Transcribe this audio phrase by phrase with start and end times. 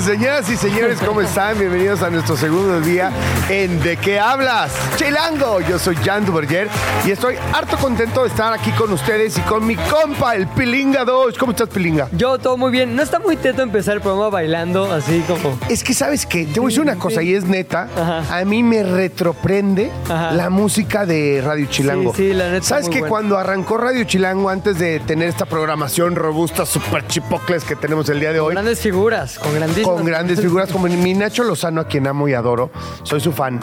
[0.00, 1.56] Señoras y señores, ¿cómo están?
[1.56, 3.12] Bienvenidos a nuestro segundo día
[3.48, 4.72] en ¿De qué hablas?
[4.96, 6.68] Chilango, yo soy Jan Duverger
[7.06, 11.04] y estoy harto contento de estar aquí con ustedes y con mi compa, el Pilinga
[11.04, 11.38] 2.
[11.38, 12.08] ¿Cómo estás, Pilinga?
[12.12, 12.96] Yo todo muy bien.
[12.96, 15.56] No está muy teto empezar el programa bailando así como.
[15.68, 16.44] Es que, ¿sabes qué?
[16.44, 17.88] Te voy a decir una cosa y es neta.
[17.96, 18.38] Ajá.
[18.38, 20.32] A mí me retroprende Ajá.
[20.32, 22.12] la música de Radio Chilango.
[22.14, 23.08] Sí, sí, la neta, ¿Sabes que buena.
[23.08, 28.18] cuando arrancó Radio Chilango, antes de tener esta programación robusta, super chipocles que tenemos el
[28.18, 29.83] día de hoy, Grandes figuras, con grandísimas.
[29.84, 32.70] Con grandes figuras como mi Nacho Lozano, a quien amo y adoro,
[33.02, 33.60] soy su fan.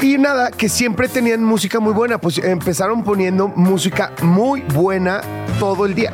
[0.00, 5.20] Y nada, que siempre tenían música muy buena, pues empezaron poniendo música muy buena
[5.58, 6.12] todo el día.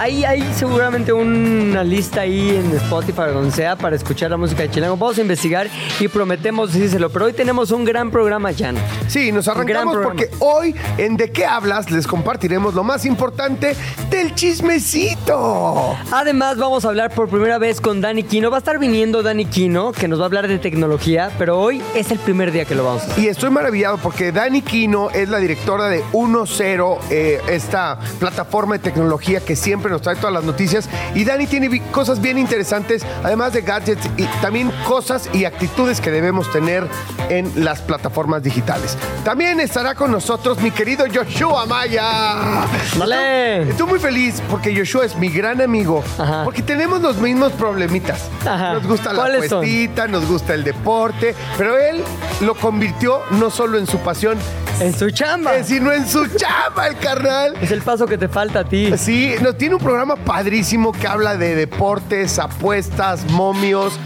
[0.00, 4.70] Hay, hay seguramente una lista ahí en Spotify donde sea para escuchar la música de
[4.70, 4.96] Chilango.
[4.96, 5.68] Vamos a investigar
[6.00, 7.10] y prometemos decírselo.
[7.10, 8.76] Pero hoy tenemos un gran programa, Jan.
[9.08, 13.76] Sí, nos arrancamos porque hoy en De qué hablas les compartiremos lo más importante
[14.08, 15.94] del chismecito.
[16.10, 18.50] Además, vamos a hablar por primera vez con Dani Kino.
[18.50, 21.82] Va a estar viniendo Dani Kino, que nos va a hablar de tecnología, pero hoy
[21.94, 23.22] es el primer día que lo vamos a hacer.
[23.22, 28.78] Y estoy maravillado porque Dani Kino es la directora de 1.0, eh, esta plataforma de
[28.78, 30.88] tecnología que siempre nos trae todas las noticias.
[31.14, 36.10] Y Dani tiene cosas bien interesantes, además de gadgets y también cosas y actitudes que
[36.10, 36.86] debemos tener
[37.28, 38.96] en las plataformas digitales.
[39.24, 42.66] También estará con nosotros mi querido Joshua Maya.
[42.98, 43.70] ¡Dale!
[43.70, 46.02] Estoy muy feliz porque Joshua es mi gran amigo.
[46.18, 46.44] Ajá.
[46.44, 48.28] Porque tenemos los mismos problemitas.
[48.46, 48.74] Ajá.
[48.74, 49.60] Nos gusta la ¿Cuáles son?
[49.60, 52.02] cuestita, nos gusta el deporte, pero él
[52.40, 54.38] lo convirtió no solo en su pasión,
[54.80, 55.56] En su chamba.
[55.56, 57.54] eh, sino en su chamba, el carnal.
[57.60, 58.90] Es el paso que te falta a ti.
[58.96, 63.98] Sí, nos tiene un programa padrísimo que habla de deportes, apuestas, momios.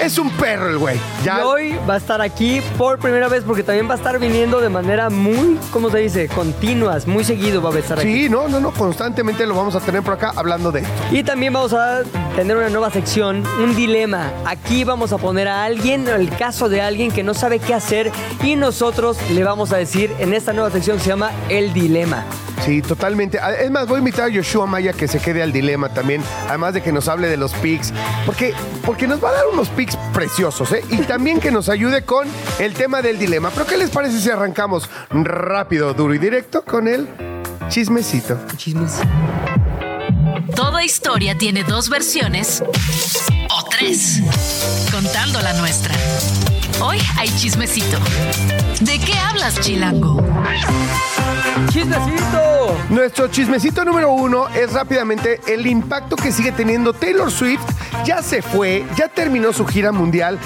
[0.00, 0.96] Es un perro el güey.
[1.24, 4.18] Ya Y hoy va a estar aquí por primera vez porque también va a estar
[4.18, 6.28] viniendo de manera muy, ¿cómo se dice?
[6.28, 8.24] Continuas, muy seguido va a estar aquí.
[8.24, 10.92] Sí, no, no, no, constantemente lo vamos a tener por acá hablando de esto.
[11.10, 12.02] Y también vamos a
[12.36, 14.30] tener una nueva sección, un dilema.
[14.44, 18.12] Aquí vamos a poner a alguien, el caso de alguien que no sabe qué hacer
[18.44, 22.24] y nosotros le vamos a decir en esta nueva sección que se llama El Dilema.
[22.64, 23.38] Sí, totalmente.
[23.60, 26.74] Es más, voy a invitar a Joshua Maya que se quede al dilema también, además
[26.74, 27.92] de que nos hable de los pics,
[28.26, 28.52] porque,
[28.84, 30.84] porque nos va a dar unos pics preciosos, ¿eh?
[30.90, 33.50] Y también que nos ayude con el tema del dilema.
[33.50, 37.08] Pero ¿qué les parece si arrancamos rápido, duro y directo con el
[37.68, 38.38] chismecito?
[38.56, 38.98] Chismes.
[40.54, 42.62] Toda historia tiene dos versiones
[43.50, 44.20] o tres,
[44.90, 45.94] contando la nuestra.
[46.80, 47.98] Hoy hay chismecito.
[48.80, 50.22] ¿De qué hablas, Chilango?
[51.66, 52.76] ¡Chismecito!
[52.90, 57.64] Nuestro chismecito número uno es rápidamente el impacto que sigue teniendo Taylor Swift.
[58.04, 60.38] Ya se fue, ya terminó su gira mundial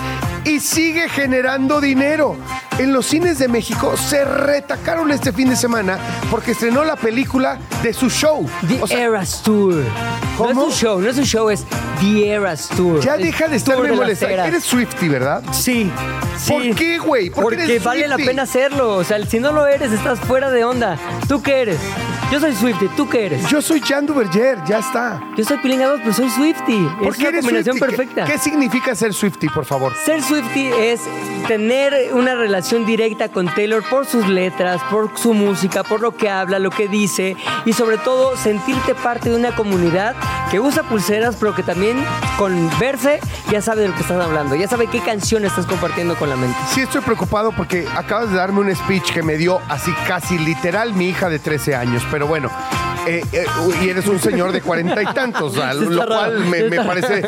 [0.45, 2.37] y sigue generando dinero.
[2.79, 5.99] En los cines de México se retacaron este fin de semana
[6.31, 8.49] porque estrenó la película de su show.
[8.67, 9.85] The O sea, Eras Tour.
[10.37, 10.53] ¿Cómo?
[10.55, 11.65] No es un show, no es un show, es
[12.01, 13.01] The Eras Tour.
[13.01, 14.43] ya deja de estarme las molestando.
[14.43, 15.43] Eres Swifty, ¿verdad?
[15.53, 15.91] Sí,
[16.39, 16.53] sí.
[16.53, 17.29] ¿Por qué, güey?
[17.31, 18.97] ¿Por qué Porque eres vale la pena hacerlo.
[18.97, 20.99] O sea, si no lo eres, estás fuera de onda.
[21.29, 21.79] ¿Tú qué eres?
[22.33, 22.89] Yo soy Swifty.
[22.97, 23.47] ¿Tú qué eres?
[23.51, 25.21] Yo soy Jan Duverger, ya está.
[25.37, 26.89] Yo soy Pilinga 2, pero soy Swifty.
[26.99, 27.91] ¿Por Es qué una eres combinación Swiftie?
[27.91, 28.25] ¿Qué- perfecta.
[28.25, 29.93] ¿Qué, significa ser Swifty, por favor?
[30.07, 31.03] Ser Swifty es
[31.47, 36.31] tener una relación directa con Taylor por sus letras, por su música, por lo que
[36.31, 40.15] habla, lo que dice y sobre todo sentirte parte de una comunidad
[40.51, 42.03] que usa pulseras pero que también
[42.39, 43.21] con verse
[43.51, 46.37] ya sabe de lo que estás hablando, ya sabe qué canción estás compartiendo con la
[46.37, 46.57] mente.
[46.73, 50.95] Sí estoy preocupado porque acabas de darme un speech que me dio así casi literal
[50.95, 52.51] mi hija de 13 años, pero bueno,
[53.07, 53.45] eh, eh,
[53.83, 57.23] y eres un señor de cuarenta y tantos, lo cual me, parece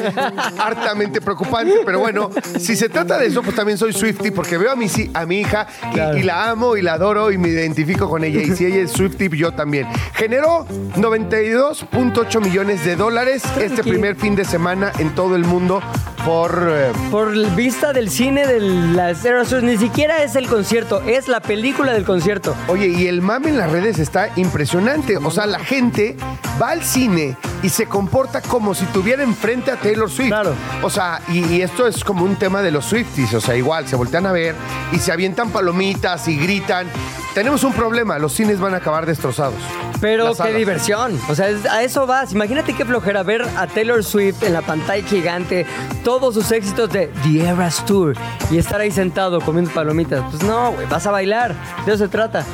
[0.58, 4.70] hartamente preocupante, pero bueno, si se trata de eso, pues también soy Swifty porque veo
[4.70, 6.16] a mi, si- a mi hija y, Claro.
[6.18, 8.92] y la amo y la adoro y me identifico con ella, y si ella es
[8.92, 9.86] Swifty, yo también.
[10.14, 10.66] Generó
[10.96, 15.80] 92.8 millones de dólares este primer fin de semana en todo el mundo
[16.24, 16.66] por...
[16.70, 21.40] eh, Por vista del cine de las Tour, ni siquiera es el concierto, es la
[21.40, 22.54] película del concierto.
[22.68, 24.83] Oye, y el mame en las redes está impresionante.
[25.24, 26.14] O sea, la gente
[26.60, 30.28] va al cine y se comporta como si tuviera enfrente a Taylor Swift.
[30.28, 30.54] Claro.
[30.82, 33.32] O sea, y, y esto es como un tema de los Swifties.
[33.34, 34.54] O sea, igual se voltean a ver
[34.92, 36.86] y se avientan palomitas y gritan.
[37.34, 39.56] Tenemos un problema, los cines van a acabar destrozados.
[40.00, 41.18] Pero qué diversión.
[41.28, 42.32] O sea, a eso vas.
[42.32, 45.66] Imagínate qué flojera ver a Taylor Swift en la pantalla gigante,
[46.04, 48.14] todos sus éxitos de The Eras Tour
[48.50, 50.22] y estar ahí sentado comiendo palomitas.
[50.30, 51.54] Pues no, güey, vas a bailar.
[51.86, 52.44] De eso se trata.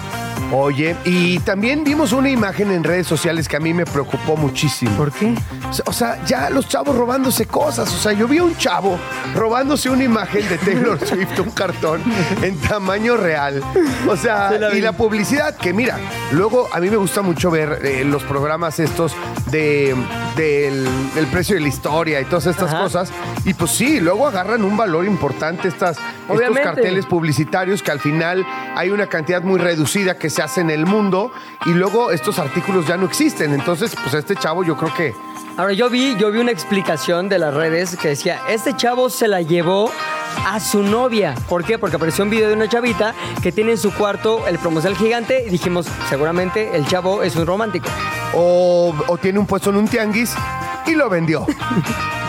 [0.52, 4.90] Oye, y también vimos una imagen en redes sociales que a mí me preocupó muchísimo.
[4.96, 5.34] ¿Por qué?
[5.86, 7.92] O sea, ya los chavos robándose cosas.
[7.94, 8.98] O sea, yo vi a un chavo
[9.34, 12.02] robándose una imagen de Taylor Swift, un cartón
[12.42, 13.62] en tamaño real.
[14.08, 15.98] O sea, la y la publicidad, que mira,
[16.32, 19.14] luego a mí me gusta mucho ver eh, los programas estos
[19.50, 19.94] de,
[20.36, 22.82] del, del precio de la historia y todas estas Ajá.
[22.82, 23.12] cosas.
[23.44, 25.96] Y pues sí, luego agarran un valor importante estas,
[26.28, 28.44] estos carteles publicitarios que al final
[28.76, 31.32] hay una cantidad muy reducida que se hace en el mundo
[31.66, 33.52] y luego estos artículos ya no existen.
[33.52, 35.14] Entonces, pues este chavo yo creo que
[35.56, 39.28] Ahora, yo vi, yo vi una explicación de las redes que decía, este chavo se
[39.28, 39.90] la llevó
[40.46, 41.34] a su novia.
[41.48, 41.78] ¿Por qué?
[41.78, 45.44] Porque apareció un video de una chavita que tiene en su cuarto el promocional gigante
[45.46, 47.88] y dijimos, seguramente el chavo es un romántico.
[48.34, 50.34] o, o tiene un puesto en un tianguis
[50.86, 51.46] y lo vendió.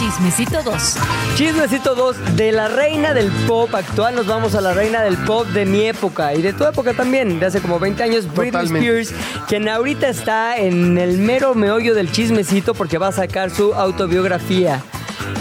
[0.00, 0.96] Chismecito 2.
[1.34, 5.46] Chismecito 2, de la reina del pop actual nos vamos a la reina del pop
[5.48, 9.02] de mi época y de tu época también, de hace como 20 años, Britney Totalmente.
[9.02, 13.74] Spears, quien ahorita está en el mero meollo del chismecito porque va a sacar su
[13.74, 14.82] autobiografía.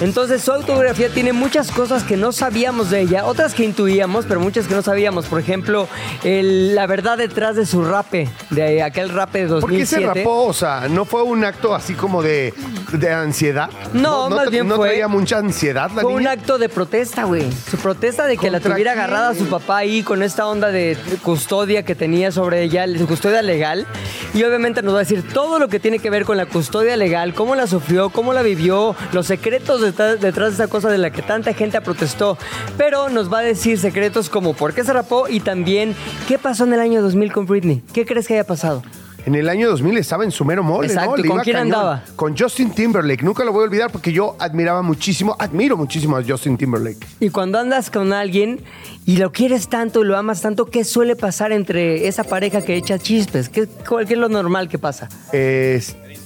[0.01, 4.39] Entonces su autobiografía tiene muchas cosas que no sabíamos de ella, otras que intuíamos, pero
[4.39, 5.25] muchas que no sabíamos.
[5.25, 5.87] Por ejemplo,
[6.23, 10.19] el- la verdad detrás de su rape, de aquel rape de ¿Por qué se 2007.
[10.21, 10.45] rapó?
[10.45, 12.53] O sea, ¿no fue un acto así como de,
[12.93, 13.69] de ansiedad?
[13.93, 17.25] No, más tra- bien ¿No fue- traía mucha ansiedad la Fue un acto de protesta,
[17.25, 17.43] güey.
[17.69, 19.03] Su protesta de que la ¿Contra tuviera quién?
[19.03, 23.41] agarrada su papá ahí con esta onda de custodia que tenía sobre ella, su custodia
[23.41, 23.85] legal.
[24.33, 26.95] Y obviamente nos va a decir todo lo que tiene que ver con la custodia
[26.95, 30.97] legal, cómo la sufrió, cómo la vivió, los secretos detrás, detrás de esa cosa de
[30.97, 32.37] la que tanta gente protestó.
[32.77, 35.95] Pero nos va a decir secretos como por qué se rapó y también
[36.27, 37.83] qué pasó en el año 2000 con Britney.
[37.93, 38.83] ¿Qué crees que haya pasado?
[39.25, 41.17] En el año 2000 estaba en su mero mole, Exacto, ¿no?
[41.17, 41.73] Le ¿con iba quién cañón.
[41.75, 42.03] andaba?
[42.15, 43.21] Con Justin Timberlake.
[43.21, 47.05] Nunca lo voy a olvidar porque yo admiraba muchísimo, admiro muchísimo a Justin Timberlake.
[47.19, 48.61] Y cuando andas con alguien
[49.05, 52.77] y lo quieres tanto y lo amas tanto, ¿qué suele pasar entre esa pareja que
[52.77, 53.49] echa chispes?
[53.49, 55.09] ¿Qué, cuál- qué es lo normal que pasa?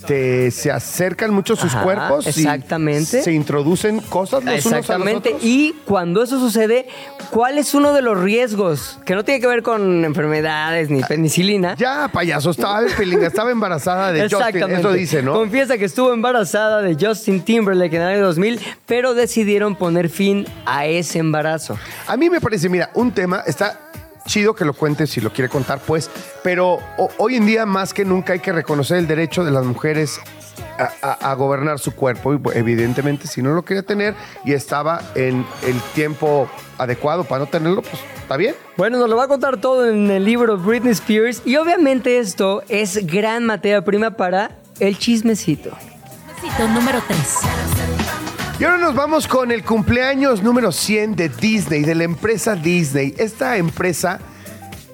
[0.03, 2.25] Este, se acercan mucho sus Ajá, cuerpos.
[2.25, 3.21] y exactamente.
[3.21, 4.95] se introducen cosas los Exactamente.
[4.95, 5.44] unos a los otros.
[5.44, 6.88] Y cuando eso sucede,
[7.31, 9.00] ¿cuál es uno de los riesgos?
[9.05, 11.75] Que no tiene que ver con enfermedades ni penicilina.
[11.75, 14.71] Ya, payaso, estaba, pelinga, estaba embarazada de Justin.
[14.71, 15.33] Eso dice, ¿no?
[15.35, 20.45] Confiesa que estuvo embarazada de Justin Timberlake en el año 2000, pero decidieron poner fin
[20.65, 21.77] a ese embarazo.
[22.07, 23.79] A mí me parece, mira, un tema está
[24.25, 26.10] chido que lo cuentes si lo quiere contar, pues,
[26.44, 29.66] pero ho- hoy en día más que nunca hay que reconocer el derecho de las
[29.66, 30.20] mujeres
[30.78, 32.34] a, a- a gobernar su cuerpo.
[32.34, 34.16] Y pues, evidentemente, si no lo quería tener
[34.46, 38.56] y estaba en el tiempo adecuado para no tenerlo, pues está bien.
[38.78, 42.64] Bueno, nos lo va a contar todo en el libro Britney Spears y obviamente esto
[42.70, 45.72] es gran materia prima para el chismecito.
[46.42, 47.82] Chismecito número 3.
[48.59, 53.13] Y ahora nos vamos con el cumpleaños número 100 de Disney, de la empresa Disney.
[53.17, 54.19] Esta empresa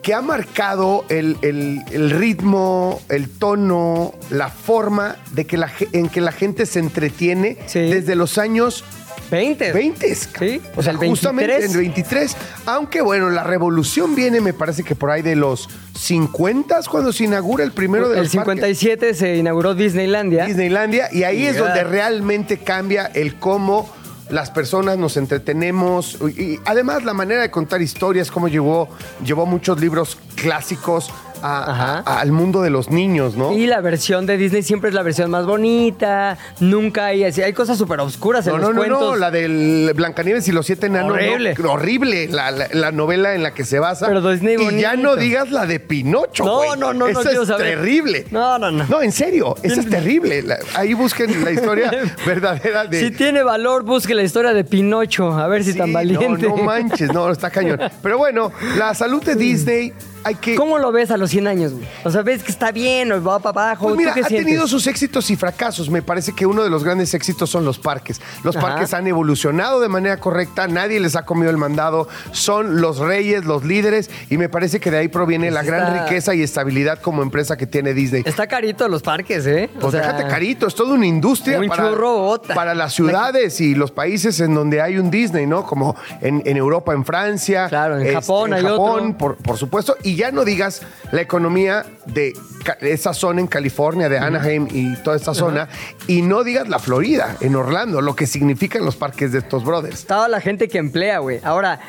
[0.01, 6.07] que ha marcado el, el- el ritmo, el tono, la forma de que la, en
[6.07, 7.79] que la gente se entretiene Sí.
[7.79, 8.85] desde los años
[9.29, 9.71] 20.
[9.71, 10.15] 20.
[10.15, 11.09] Sí, o sea, el 23.
[11.09, 12.37] justamente en el 23.
[12.65, 17.25] Aunque bueno, la revolución viene, me parece que por ahí de los 50 cuando se
[17.25, 18.55] inaugura el primero de el los parques.
[18.55, 20.45] 57 se inauguró Disneylandia.
[20.45, 23.89] Disneylandia y ahí es donde realmente cambia el cómo
[24.29, 28.87] las personas nos entretenemos y, y además la manera de contar historias, cómo llevó,
[29.25, 32.03] llevó muchos libros clásicos a- Ajá.
[32.05, 33.53] a- al mundo de los niños, ¿no?
[33.53, 36.37] Y la versión de Disney siempre es la versión más bonita.
[36.59, 37.41] Nunca hay así.
[37.41, 39.01] Hay cosas súper oscuras en No, los no, no, cuentos.
[39.01, 41.11] no, la del Blancanieves y los siete enanos.
[41.13, 41.55] Horrible.
[41.61, 44.07] no, horrible, la, la- la novela en la que se basa.
[44.07, 46.69] Pero Disney y ya no digas la de Pinocho, No, güey.
[46.79, 47.75] no, no, no Esa es saber.
[47.77, 48.25] terrible.
[48.31, 48.85] No, no, no.
[48.87, 50.41] No, en serio, esa es terrible.
[50.41, 51.91] La- ahí busquen la historia
[52.25, 52.99] verdadera de...
[52.99, 55.31] Si tiene valor, busque la historia de Pinocho.
[55.31, 56.47] A ver si Sí, tan valiente.
[56.47, 57.79] No, no manches, no, está cañón.
[58.03, 60.55] Pero bueno, la salud de Disney hay que...
[60.55, 61.85] ¿Cómo lo ves a los 100 años, güey?
[62.03, 63.85] O sea, ves que está bien o va para abajo.
[63.85, 64.45] Pues mira, ¿Tú qué ha sientes?
[64.45, 65.89] tenido sus éxitos y fracasos.
[65.89, 68.21] Me parece que uno de los grandes éxitos son los parques.
[68.43, 68.67] Los Ajá.
[68.67, 73.45] parques han evolucionado de manera correcta, nadie les ha comido el mandado, son los reyes,
[73.45, 77.21] los líderes, y me parece que de ahí proviene la gran riqueza y estabilidad como
[77.21, 78.23] empresa que tiene Disney.
[78.25, 79.69] Está carito los parques, ¿eh?
[79.77, 83.91] O Pues sea, déjate carito, es toda una industria un para, las ciudades y los
[83.91, 85.65] países en donde hay un Disney, ¿no?
[85.65, 87.67] Como en, en Europa, en Francia.
[87.69, 89.17] Claro, en este, Japón hay Japón, otro.
[89.17, 89.95] Por, por supuesto.
[90.03, 92.33] Y ya no digas la economía de
[92.81, 95.67] esa zona en California, de Anaheim y toda esta zona.
[96.07, 100.05] Y no digas la Florida, en Orlando, lo que significan los parques de estos brothers.
[100.05, 101.39] Toda la gente que emplea, güey.
[101.43, 101.79] Ahora,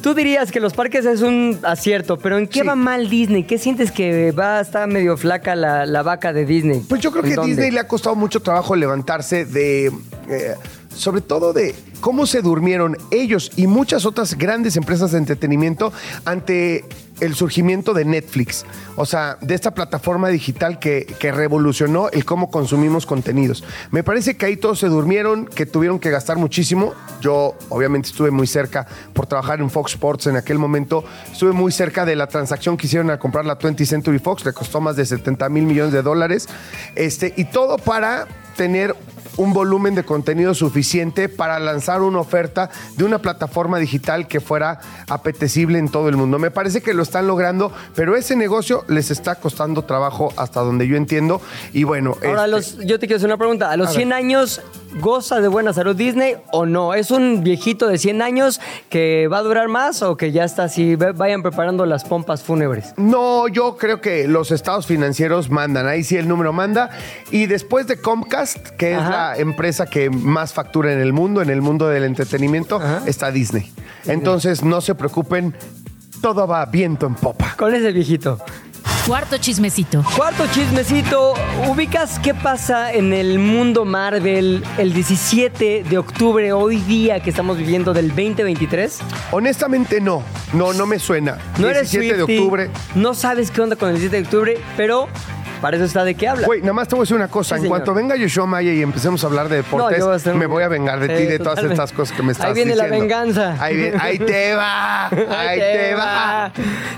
[0.00, 2.66] Tú dirías que los parques es un acierto, pero ¿en qué Sí.
[2.68, 3.42] va mal Disney?
[3.42, 6.84] ¿Qué sientes que va a estar medio flaca la, la vaca de Disney?
[6.88, 7.42] Pues yo creo ¿En que a?
[7.42, 9.86] Disney le ha costado mucho trabajo levantarse de,
[10.28, 10.54] eh,
[10.94, 15.92] sobre todo de cómo se durmieron ellos y muchas otras grandes empresas de entretenimiento
[16.24, 16.84] ante
[17.20, 18.64] el surgimiento de Netflix.
[18.96, 23.64] O sea, de esta plataforma digital que, que revolucionó el cómo consumimos contenidos.
[23.90, 26.94] Me parece que ahí todos se durmieron, que tuvieron que gastar muchísimo.
[27.20, 31.04] Yo obviamente estuve muy cerca por trabajar en Fox Sports en aquel momento.
[31.32, 34.44] Estuve muy cerca de la transacción que hicieron al comprar la 20th Century Fox.
[34.44, 36.48] Le costó más de 70 mil millones de dólares.
[36.94, 38.26] Este, y todo para
[38.56, 38.94] tener
[39.38, 44.80] un volumen de contenido suficiente para lanzar una oferta de una plataforma digital que fuera
[45.08, 46.38] apetecible en todo el mundo.
[46.38, 50.86] Me parece que lo están logrando, pero ese negocio les está costando trabajo hasta donde
[50.86, 51.40] yo entiendo.
[51.72, 53.70] Y bueno, Ahora, este, los, yo te quiero hacer una pregunta.
[53.70, 54.18] ¿A los A 100 ver.
[54.18, 54.60] años
[55.00, 56.94] goza de buena salud Disney o no?
[56.94, 60.64] ¿Es un viejito de 100 años que va a durar más o que ya está
[60.64, 60.96] así?
[60.96, 62.92] Vayan preparando las pompas fúnebres.
[62.96, 66.90] No, yo creo que los estados financieros mandan, ahí sí el número manda.
[67.30, 69.27] Y después de Comcast, que es Ajá.
[69.32, 73.02] La empresa que más factura en el mundo, en el mundo del entretenimiento, Ajá.
[73.06, 73.70] está Disney.
[74.06, 75.54] Entonces no se preocupen,
[76.20, 77.54] todo va viento en popa.
[77.58, 78.38] ¿Cuál es el viejito?
[79.06, 80.04] Cuarto chismecito.
[80.16, 81.32] Cuarto chismecito,
[81.66, 87.56] ¿ubicas qué pasa en el mundo Marvel el 17 de octubre, hoy día que estamos
[87.56, 88.98] viviendo del 2023?
[89.32, 91.38] Honestamente no, no, no me suena.
[91.58, 92.70] No eres 17 de octubre.
[92.94, 95.08] No sabes qué onda con el 17 de octubre, pero
[95.60, 96.46] para eso está de qué habla.
[96.46, 97.48] Güey, nada más te voy a decir una cosa.
[97.50, 97.70] Sí, en señor.
[97.78, 100.68] cuanto venga Yoshua Maya y empecemos a hablar de deportes, voy un- me voy a
[100.68, 101.74] vengar de Sí, ti, de todas totalmente.
[101.74, 103.02] estas cosas que me estás Ahí viene la diciendo.
[103.06, 103.56] venganza.
[103.62, 105.06] Ahí, viene- ahí te va,
[105.38, 106.52] ahí, te va.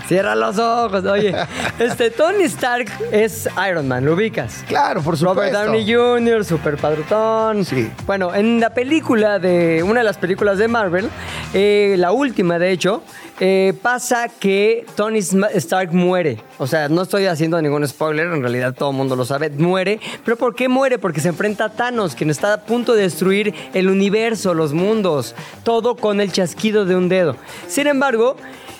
[0.07, 1.03] Cierra los ojos.
[1.05, 1.35] Oye,
[1.79, 4.63] este Tony Stark es Iron Man, lo ubicas.
[4.67, 5.41] Claro, por supuesto.
[5.41, 7.65] Robert Downey Jr., super padrotón.
[7.65, 7.89] Sí.
[8.05, 9.83] Bueno, en la película de.
[9.83, 11.09] Una de las películas de Marvel,
[11.53, 13.03] eh, la última de hecho,
[13.43, 16.37] eh, pasa que Tony Stark muere.
[16.59, 19.49] O sea, no estoy haciendo ningún spoiler, en realidad todo el mundo lo sabe.
[19.49, 19.99] Muere.
[20.23, 20.99] ¿Pero por qué muere?
[20.99, 25.33] Porque se enfrenta a Thanos, quien está a punto de destruir el universo, los mundos.
[25.63, 27.35] Todo con el chasquido de un dedo.
[27.67, 28.37] Sin embargo.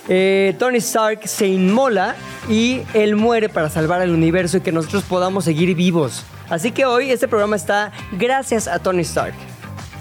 [0.07, 2.15] eh, Tony Stark se inmola
[2.49, 6.23] y él muere para salvar al universo y que nosotros podamos seguir vivos.
[6.49, 9.33] Así que hoy este programa está gracias a Tony Stark.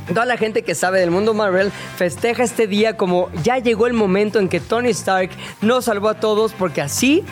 [0.09, 3.92] Toda la gente que sabe del mundo Marvel festeja este día como ya llegó el
[3.92, 5.30] momento en que Tony Stark
[5.62, 7.25] nos salvó a todos porque así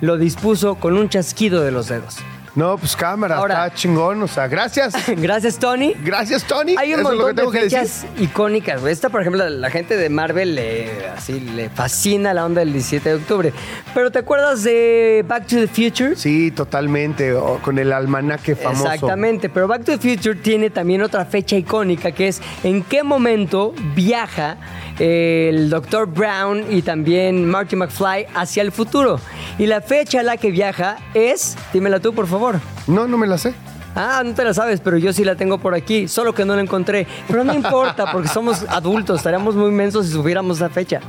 [0.00, 2.18] lo dispuso con un chasquido de los dedos.
[2.54, 4.22] No, pues cámara, Ahora- está chingón.
[4.22, 4.94] O sea, gracias.
[5.16, 5.94] Gracias Tony.
[6.02, 6.74] Gracias, Tony.
[6.78, 8.82] Hay un Eso montón de fechas icónicas.
[8.84, 13.08] Esta, por ejemplo, la gente de Marvel le, así, le fascina la onda del 17
[13.08, 13.52] de octubre.
[13.94, 16.16] Pero ¿te acuerdas de Back to the Future?
[16.16, 17.32] Sí, totalmente.
[17.34, 18.84] o con el almanaque famoso.
[18.92, 23.02] Exactamente, pero Back to the Future tiene también otra fecha icónica que es en qué
[23.02, 24.56] momento viaja
[24.98, 26.06] el Dr.
[26.06, 29.20] Brown y también Marty McFly hacia el futuro.
[29.58, 32.60] Y la fecha a la que viaja es, dímela tú por favor.
[32.86, 33.54] No, no me la sé.
[33.94, 36.54] Ah, no te la sabes, pero yo sí la tengo por aquí, solo que no
[36.54, 37.06] la encontré.
[37.26, 41.00] Pero no importa, porque somos adultos, estaríamos muy mensos si supiéramos esa fecha.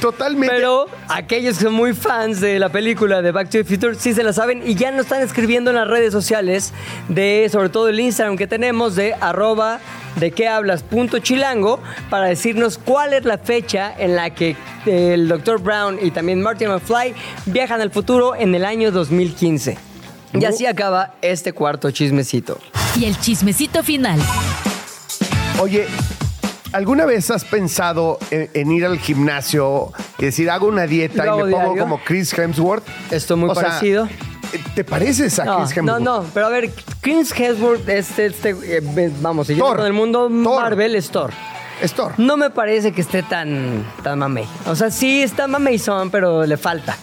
[0.00, 0.54] Totalmente.
[0.54, 4.12] Pero aquellos que son muy fans de la película de Back to the Future sí
[4.14, 6.72] se la saben y ya nos están escribiendo en las redes sociales
[7.08, 9.78] de, sobre todo el Instagram que tenemos de arroba
[10.16, 15.28] de qué hablas punto chilango para decirnos cuál es la fecha en la que el
[15.28, 15.60] Dr.
[15.60, 17.14] Brown y también Martin McFly
[17.46, 19.89] viajan al futuro en el año 2015.
[20.32, 22.58] Y así acaba este cuarto chismecito.
[22.98, 24.20] Y el chismecito final.
[25.60, 25.86] Oye,
[26.72, 31.40] ¿alguna vez has pensado en, en ir al gimnasio y decir, hago una dieta Lo
[31.40, 32.84] y me pongo como Chris Hemsworth?
[33.10, 34.08] Estoy muy O sea, parecido.
[34.74, 36.02] ¿Te pareces a No, Chris no, Hemsworth?
[36.02, 36.70] no, pero a ver,
[37.00, 39.76] Chris Hemsworth, este, este, eh, vamos, siguiendo Thor.
[39.78, 40.62] con el mundo Thor.
[40.62, 41.30] Marvel, es Thor.
[41.82, 42.12] Es Thor.
[42.18, 44.46] No me parece que esté tan, tan mamey.
[44.66, 46.96] O sea, sí está mameyzón, pero le falta.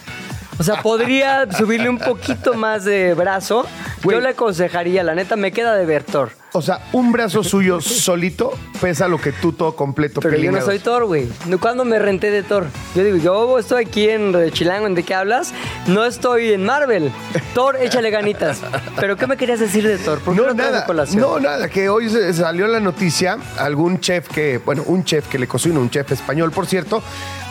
[0.58, 3.64] O sea, podría subirle un poquito más de brazo.
[4.02, 4.16] Güey.
[4.16, 6.30] Yo le aconsejaría, la neta, me queda de ver Thor.
[6.52, 10.20] O sea, un brazo suyo solito pesa lo que tú todo completo.
[10.20, 10.64] Pero yo no pelineados.
[10.70, 11.28] soy Thor, güey.
[11.60, 12.66] ¿Cuándo me renté de Thor?
[12.94, 15.52] Yo digo, yo estoy aquí en Chilango, ¿en de qué hablas?
[15.86, 17.12] No estoy en Marvel.
[17.54, 18.60] Thor, échale ganitas.
[18.98, 20.20] ¿Pero qué me querías decir de Thor?
[20.20, 20.86] ¿Por qué No, lo traes a nada.
[20.86, 21.20] colación?
[21.20, 21.68] No, nada.
[21.68, 23.36] Que hoy se- salió la noticia.
[23.58, 27.02] Algún chef que, bueno, un chef que le cocina, un chef español, por cierto,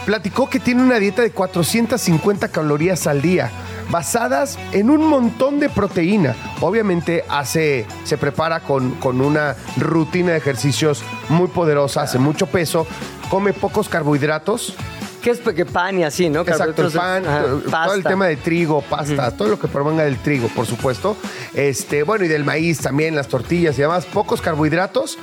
[0.07, 3.51] platicó que tiene una dieta de 450 calorías al día,
[3.89, 6.33] basadas en un montón de proteína.
[6.61, 12.87] Obviamente hace, se prepara con, con una rutina de ejercicios muy poderosa, hace mucho peso,
[13.29, 14.75] come pocos carbohidratos.
[15.21, 16.39] ¿Qué es que pan y así, no?
[16.39, 17.43] Exacto, el pan, ajá,
[17.85, 21.17] todo el tema de trigo, pasta, todo lo que provenga del trigo, por supuesto.
[21.53, 25.17] Este, bueno, y del maíz también, las tortillas y demás, pocos carbohidratos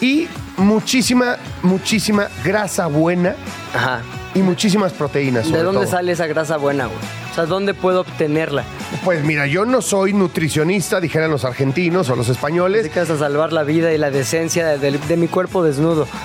[0.00, 3.34] y muchísima, muchísima grasa buena
[3.74, 4.02] Ajá.
[4.34, 5.50] Y muchísimas proteínas.
[5.50, 5.90] ¿De dónde todo.
[5.90, 6.98] sale esa grasa buena, güey?
[7.30, 8.64] O sea, ¿dónde puedo obtenerla?
[9.04, 12.82] Pues mira, yo no soy nutricionista, dijeran los argentinos o los españoles.
[12.82, 16.06] Dedicas a salvar la vida y la decencia de, de- de mi cuerpo desnudo.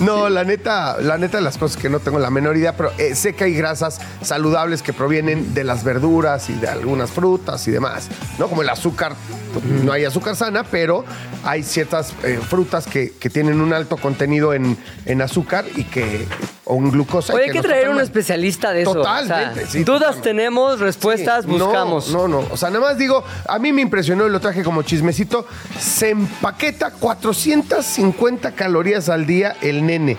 [0.00, 2.92] No, la neta, la neta de las cosas que no tengo la menor idea, pero
[2.98, 7.66] eh, sé que hay grasas saludables que provienen de las verduras y de algunas frutas
[7.66, 8.48] y demás, ¿no?
[8.48, 9.14] Como el azúcar,
[9.82, 11.04] no hay azúcar sana, pero
[11.44, 16.26] hay ciertas eh, frutas que, que tienen un alto contenido en, en azúcar y que,
[16.68, 17.32] o en glucosa.
[17.32, 18.92] Oye, hay que traer un especialista de eso.
[18.94, 20.28] Totalmente, O sea, sí, dudas totalmente.
[20.28, 22.10] tenemos, respuestas Sí, no, buscamos.
[22.10, 24.82] No, no, O sea, nada más digo, a mí me impresionó y lo traje como
[24.82, 25.46] chismecito.
[25.78, 30.16] Se empaqueta 450 calorías al día el nene.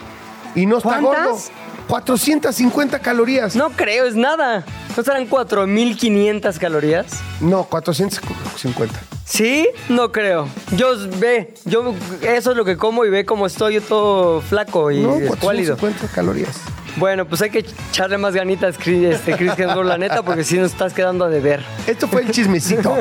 [0.56, 1.28] Y no está ¿Cuántas?
[1.28, 1.67] gordo.
[1.88, 3.56] 450 calorías.
[3.56, 4.64] No creo, es nada.
[4.96, 7.08] ¿No serán 4.500 calorías?
[7.40, 9.00] No, 450.
[9.26, 9.68] ¿Sí?
[9.90, 10.48] No creo.
[10.72, 14.92] Yo ve, yo eso es lo que como y ve cómo estoy yo todo flaco
[14.92, 15.78] y No, escuálido.
[15.78, 16.58] 450 calorías.
[16.96, 20.58] Bueno, pues hay que echarle más ganitas, Chris, este, Chris Hemsworth, la neta, porque si
[20.58, 21.64] nos estás quedando a deber.
[21.86, 22.98] Esto fue el chismecito.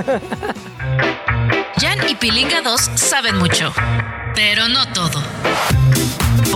[1.80, 3.72] Jan y Pilinga 2 saben mucho,
[4.34, 5.22] pero no todo.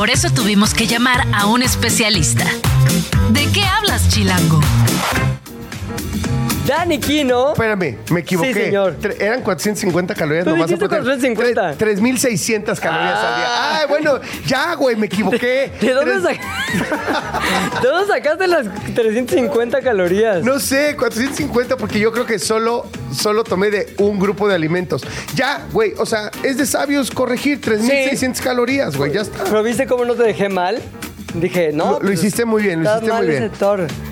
[0.00, 2.46] Por eso tuvimos que llamar a un especialista.
[3.32, 4.58] ¿De qué hablas, Chilango?
[6.66, 7.52] Dani Kino.
[7.52, 8.52] Espérame, me equivoqué.
[8.54, 8.96] Sí, señor.
[9.00, 10.68] Tre- Eran 450 calorías Tú nomás.
[10.68, 11.02] dijiste apunté.
[11.02, 11.74] 450.
[11.78, 13.78] Tre- 3.600 calorías al día.
[13.78, 15.72] Ay, bueno, ya, güey, me equivoqué.
[15.80, 20.44] ¿De dónde, Tres- sac- ¿De dónde sacaste las 350 calorías?
[20.44, 25.02] No sé, 450 porque yo creo que solo, solo tomé de un grupo de alimentos.
[25.34, 29.44] Ya, güey, o sea, es de sabios corregir 3.600 calorías, güey, ya está.
[29.44, 30.80] ¿Pero viste cómo no te dejé mal?
[31.34, 31.84] Dije, no.
[31.84, 33.50] Lo- lo pues, hiciste muy bien, lo hiciste muy bien.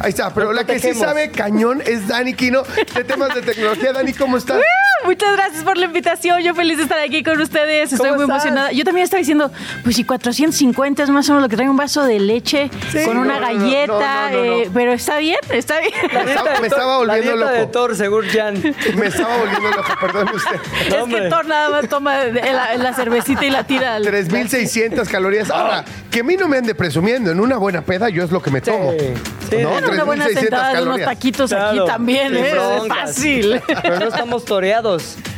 [0.00, 2.62] Ahí está, pero Nos la que sí sabe cañón es Dani Quino
[2.94, 3.92] de temas de tecnología.
[3.92, 4.60] Dani, ¿cómo estás?
[5.08, 6.42] Muchas gracias por la invitación.
[6.42, 7.90] Yo feliz de estar aquí con ustedes.
[7.94, 8.44] Estoy ¿Cómo muy estás?
[8.44, 8.72] emocionada.
[8.72, 9.50] Yo también estaba diciendo,
[9.82, 12.70] pues si 450 es más o menos lo que trae un vaso de leche
[13.06, 14.72] con no, una no, galleta, no, no, no, eh, no.
[14.74, 15.94] pero está bien, está bien.
[16.12, 17.72] Me estaba, me estaba La volviendo dieta de loco.
[17.72, 18.62] Thor, según Jan.
[18.96, 20.60] Me estaba volviendo loco, perdone usted.
[20.88, 21.22] es hombre.
[21.22, 24.04] que Thor nada más toma la, la cervecita y la tira al...
[24.04, 25.50] 3.600 calorías.
[25.50, 28.42] Ahora, que a mí no me ande presumiendo, en una buena peda yo es lo
[28.42, 28.92] que me tomo.
[28.92, 29.14] sí.
[29.56, 29.70] ¿No?
[29.70, 32.54] Bueno, una buena 3.600 sentada de unos taquitos Claro, aquí también, ¿eh?
[32.86, 33.62] Fácil.
[33.66, 34.97] Pero no estamos toreados.
[34.98, 35.37] pessoas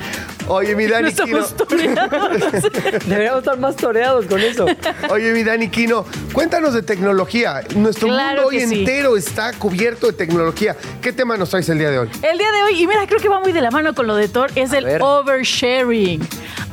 [0.52, 1.38] Oye, mi No Dani Quino.
[1.38, 2.40] estamos toreados.
[3.06, 4.66] Deberíamos estar más toreados con eso.
[5.08, 7.62] Oye, mi Dani Quino, cuéntanos de tecnología.
[7.76, 8.80] Nuestro Claro mundo hoy sí.
[8.80, 10.76] entero está cubierto de tecnología.
[11.00, 12.08] ¿Qué tema nos traes el día de hoy?
[12.22, 14.16] El día de hoy, y mira, creo que va muy de la mano con lo
[14.16, 15.00] de Thor, es el ver.
[15.00, 16.20] oversharing.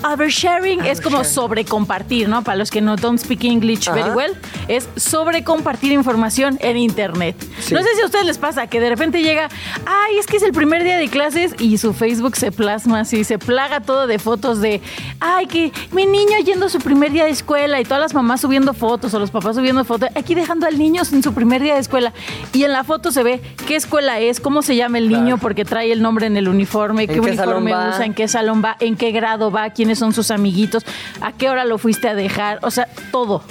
[0.04, 2.44] Oversharing es como sobrecompartir, ¿no?
[2.44, 4.36] Para los que no don't speak English very well,
[4.68, 7.36] es sobrecompartir información en internet.
[7.60, 7.74] Sí.
[7.74, 9.50] No sé si a ustedes les pasa que de repente llega,
[9.86, 13.24] ay, es que es el primer día de clases y su Facebook se plasma así,
[13.24, 14.82] se plaga todo de fotos de,
[15.20, 18.42] ay, que mi niño yendo a su primer día de escuela y todas las mamás
[18.42, 21.74] subiendo fotos o los papás subiendo fotos, aquí dejando al niño en su primer día
[21.74, 22.14] de escuela.
[22.54, 25.66] Y en la foto se ve qué escuela es, cómo se llama el niño, porque
[25.66, 28.62] trae el nombre en el uniforme, qué, ¿En qué salón uniforme usa, en qué salón
[28.64, 30.86] va, en qué grado va, quiénes son sus amiguitos,
[31.22, 33.44] a qué hora lo fuiste a dejar, o sea, todo.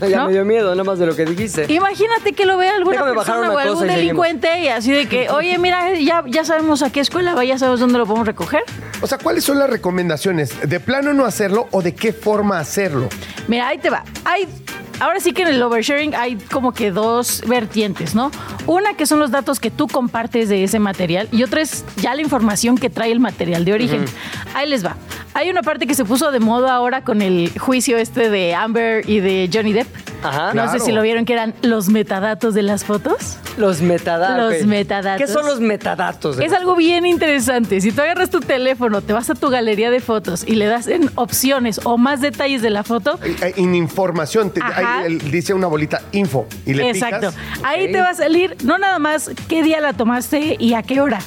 [0.08, 0.26] Ya ¿no?
[0.26, 1.72] me dio miedo, nada más de lo que dijiste.
[1.72, 3.96] Imagínate que lo vea alguna Déjame persona una o algún seguimos.
[3.96, 7.58] delincuente y así de que, oye, mira, ya, ya sabemos a qué escuela va, ya
[7.58, 8.62] sabemos dónde lo podemos recoger.
[9.00, 10.68] O sea, ¿cuáles son las recomendaciones?
[10.68, 13.08] ¿De plano no hacerlo o de qué forma hacerlo?
[13.48, 14.04] Mira, ahí te va.
[14.24, 14.46] Hay,
[15.00, 18.30] ahora sí que en el oversharing hay como que dos vertientes, ¿no?
[18.66, 22.14] Una que son los datos que tú compartes de ese material y otra es ya
[22.14, 24.04] la información que trae el material de origen.
[24.54, 24.96] Ahí les va.
[25.34, 29.08] Hay una parte que se puso de moda ahora con el juicio este de Amber
[29.08, 29.88] y de Johnny Depp.
[30.24, 30.54] Ajá.
[30.54, 33.38] No sé si lo vieron que eran los metadatos de las fotos.
[33.56, 34.52] Los metadatos.
[34.58, 35.20] Los metadatos.
[35.26, 36.38] ¿Qué son los metadatos?
[36.38, 37.80] Es algo bien interesante.
[37.80, 40.86] Si tú agarras tu teléfono, te vas a tu galería de fotos y le das
[40.86, 45.66] en opciones o más detalles de la foto, En información, te- ahí, el- dice una
[45.66, 47.30] bolita info y le Exacto.
[47.30, 47.64] picas.
[47.64, 51.00] Ahí te va a salir no nada más qué día la tomaste y a qué
[51.00, 51.20] hora.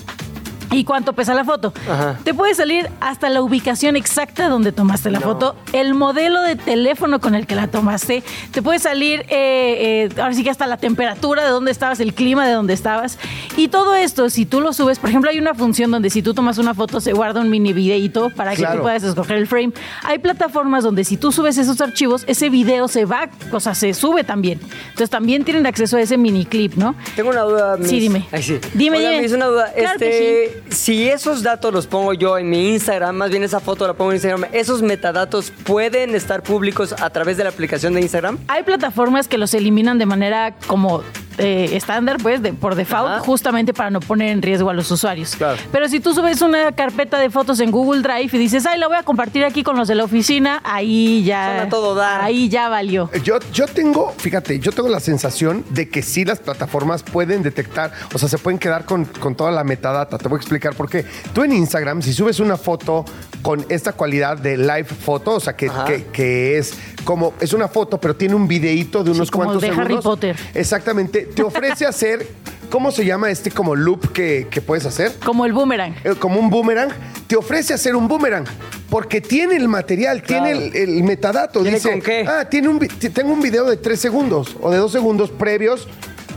[0.72, 1.74] ¿Y cuánto pesa la foto?
[1.90, 2.18] Ajá.
[2.24, 7.20] Te puede salir hasta la ubicación exacta donde tomaste la foto, el modelo de teléfono
[7.20, 10.78] con el que la tomaste, te puede salir, eh, eh, ahora sí que hasta la
[10.78, 13.18] temperatura de dónde estabas, el clima de dónde estabas.
[13.58, 16.34] Y todo esto, si tú lo subes, por ejemplo, hay una función donde si tú
[16.34, 18.78] tomas una foto se guarda un mini videíto para que Claro.
[18.78, 19.72] tú puedas escoger el frame.
[20.04, 23.94] Hay plataformas donde si tú subes esos archivos, ese video se va, o sea, se
[23.94, 24.60] sube también.
[24.90, 26.96] Entonces también tienen acceso a ese mini clip, ¿no?
[27.16, 27.78] Tengo una duda.
[27.78, 27.90] Miss.
[27.90, 28.26] Sí, dime.
[28.32, 28.60] Ay, sí.
[28.74, 29.22] Dime, Oiga, dime.
[29.22, 29.72] Miss, una duda.
[29.76, 33.88] Claro este, Si esos datos los pongo yo en mi Instagram, más bien esa foto
[33.88, 38.02] la pongo en Instagram, ¿esos metadatos pueden estar públicos a través de la aplicación de
[38.02, 38.38] Instagram?
[38.48, 41.04] Hay plataformas que los eliminan de manera como
[41.38, 43.20] eh, estándar, pues, de, por default, Ajá.
[43.20, 45.36] justamente para no poner en riesgo a los usuarios.
[45.36, 45.58] Claro.
[45.72, 48.88] Pero si tú subes una carpeta de fotos en Google Drive y dices, ay, la
[48.88, 51.48] voy a compartir aquí con los de la oficina, ahí ya.
[51.48, 52.22] Suena todo dar.
[52.22, 53.10] Ahí ya valió.
[53.24, 57.92] Yo, yo tengo, fíjate, yo tengo la sensación de que sí las plataformas pueden detectar,
[58.14, 60.18] o sea, se pueden quedar con, con toda la metadata.
[60.18, 61.06] Te voy a explicar por qué.
[61.34, 63.06] Tú en Instagram, si subes una foto
[63.42, 67.68] con esta cualidad de live foto, o sea, que, que, que es como, es una
[67.68, 69.98] foto, pero tiene un videíto de unos como cuantos de Harry.
[69.98, 70.36] Potter.
[70.54, 71.25] Exactamente.
[71.34, 72.28] Te ofrece hacer,
[72.70, 75.14] ¿cómo se llama este como loop que, que puedes hacer?
[75.26, 75.96] Como el boomerang.
[76.04, 76.90] Eh, como un boomerang,
[77.28, 78.46] te ofrece hacer un boomerang.
[78.90, 81.62] Porque tiene el material, tiene el, el metadato.
[81.62, 82.26] ¿Tiene Dice, con qué?
[82.28, 85.88] ah, tiene un, vi- tengo un video de tres segundos o de dos segundos previos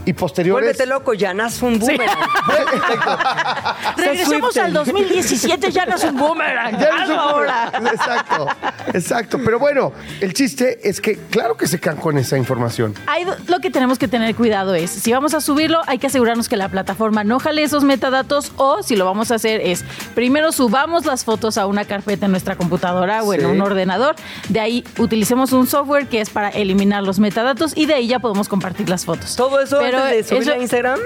[0.08, 0.64] y posteriores.
[0.68, 2.08] Vuélvete loco, ya nace un boomerang.
[3.96, 4.64] Regresemos Swiften.
[4.64, 6.78] al 2017, ya no es un boomerang.
[6.78, 7.70] Ya no es hazlo un ahora.
[7.72, 7.86] boomerang.
[7.98, 8.46] Exacto,
[8.94, 9.38] exacto.
[9.44, 12.94] Pero bueno, el chiste es que claro que se con esa información.
[13.06, 16.06] Ahí do- lo que tenemos que tener cuidado es, si vamos a subirlo, hay que
[16.08, 19.84] asegurarnos que la plataforma no jale esos metadatos o si lo vamos a hacer es,
[20.14, 23.46] primero subamos las fotos a una carpeta en nuestra computadora o en Sí.
[23.46, 24.16] un ordenador,
[24.48, 28.18] de ahí utilicemos un software que es para eliminar los metadatos y de ahí ya
[28.18, 29.36] podemos compartir las fotos.
[29.36, 30.98] ¿Todo eso antes de subirlo a Instagram?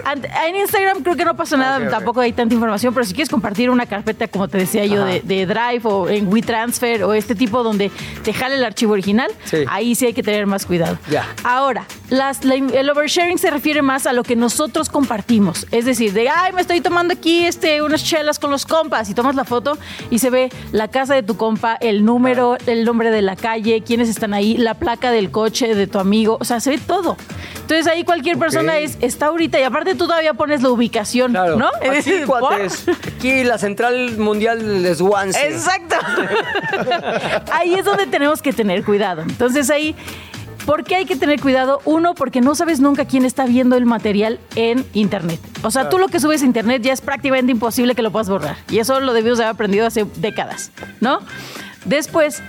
[0.47, 1.91] En Instagram creo que no pasa nada, ok, ok.
[1.91, 5.21] tampoco hay tanta información, pero si quieres compartir una carpeta, como te decía yo, de,
[5.21, 7.91] de Drive o en WeTransfer o este tipo donde
[8.23, 9.65] te jale el archivo original, Sí.
[9.69, 10.99] ahí sí hay que tener más cuidado.
[11.11, 11.27] Ya.
[11.45, 15.67] Ahora, las- la- el oversharing se refiere más a lo que nosotros compartimos.
[15.71, 19.15] Es decir, de, ay, me estoy tomando aquí este, unas chelas con los compas y
[19.15, 19.79] tomas la foto
[20.11, 23.83] y se ve la casa de tu compa, el número, el nombre de la calle,
[23.87, 27.17] quiénes están ahí, la placa del coche de tu amigo, o sea, se ve todo.
[27.63, 31.57] Entonces ahí cualquier persona es, está ahorita y aparte tú todavía pones la ubicación, Claro.
[31.57, 31.69] ¿no?
[31.91, 32.41] Aquí, ¿Por?
[32.41, 32.85] cuates.
[33.17, 35.47] Aquí la central mundial de Swansea.
[35.49, 35.97] Exacto.
[37.53, 39.23] ahí es donde tenemos que tener cuidado.
[39.23, 39.95] Entonces ahí,
[40.67, 41.81] ¿por qué hay que tener cuidado?
[41.85, 45.41] Uno, porque no sabes nunca quién está viendo el material en Internet.
[45.63, 48.29] O sea, tú lo que subes a Internet ya es prácticamente imposible que lo puedas
[48.29, 48.57] borrar.
[48.71, 51.21] Y eso lo debimos haber aprendido hace décadas, ¿no?
[51.85, 52.43] Después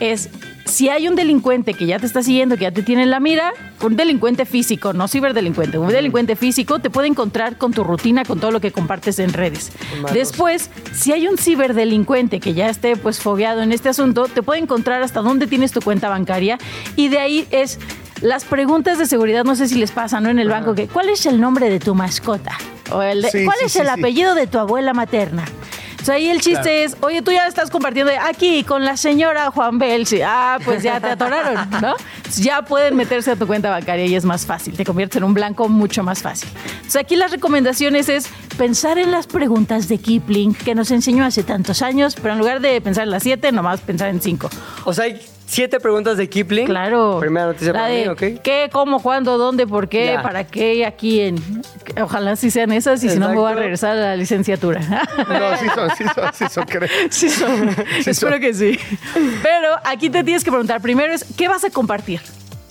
[0.00, 0.28] es...
[0.66, 3.20] Si hay un delincuente que ya te está siguiendo, que ya te tiene en la
[3.20, 3.52] mira,
[3.82, 8.40] un delincuente físico, no ciberdelincuente, un delincuente físico te puede encontrar con tu rutina, con
[8.40, 9.70] todo lo que compartes en redes.
[10.12, 14.60] Después, si hay un ciberdelincuente que ya esté pues fogueado en este asunto, te puede
[14.60, 16.58] encontrar hasta dónde tienes tu cuenta bancaria
[16.96, 17.78] y de ahí es
[18.20, 20.30] las preguntas de seguridad, no sé si les pasa, ¿no?
[20.30, 22.58] En el banco, que ¿cuál es el nombre de tu mascota?
[22.90, 25.44] O el de- Sí, ¿Cuál sí, es sí, el apellido de tu abuela materna?
[26.06, 29.76] Sea, ahí el chiste es, oye, tú ya estás compartiendo aquí con la señora Juan
[29.76, 30.20] Belsi.
[30.22, 31.96] Ah, pues ya te atoraron, ¿no?
[32.36, 34.76] Ya pueden meterse a tu cuenta bancaria y es más fácil.
[34.76, 36.48] Te conviertes en un blanco mucho más fácil.
[36.76, 41.42] Entonces, aquí las recomendaciones es pensar en las preguntas de Kipling que nos enseñó hace
[41.42, 44.48] tantos años, pero en lugar de pensar en las siete, nomás pensar en cinco.
[44.84, 46.66] O sea, hay siete preguntas de Kipling.
[46.66, 47.18] Claro.
[47.20, 48.42] Primera noticia La para de mí, ¿ok?
[48.42, 50.22] ¿Qué, cómo, cuándo, dónde, por qué, Ya.
[50.22, 51.36] para qué, aquí en...
[52.02, 54.80] Ojalá sí sean esas y si no me voy a regresar a la licenciatura.
[54.80, 56.88] No, sí son, sí son, sí son, creo.
[57.10, 57.68] Sí, son.
[58.04, 58.40] espero son.
[58.40, 58.78] que sí.
[59.42, 62.20] Pero aquí te tienes que preguntar primero es, ¿qué vas a compartir?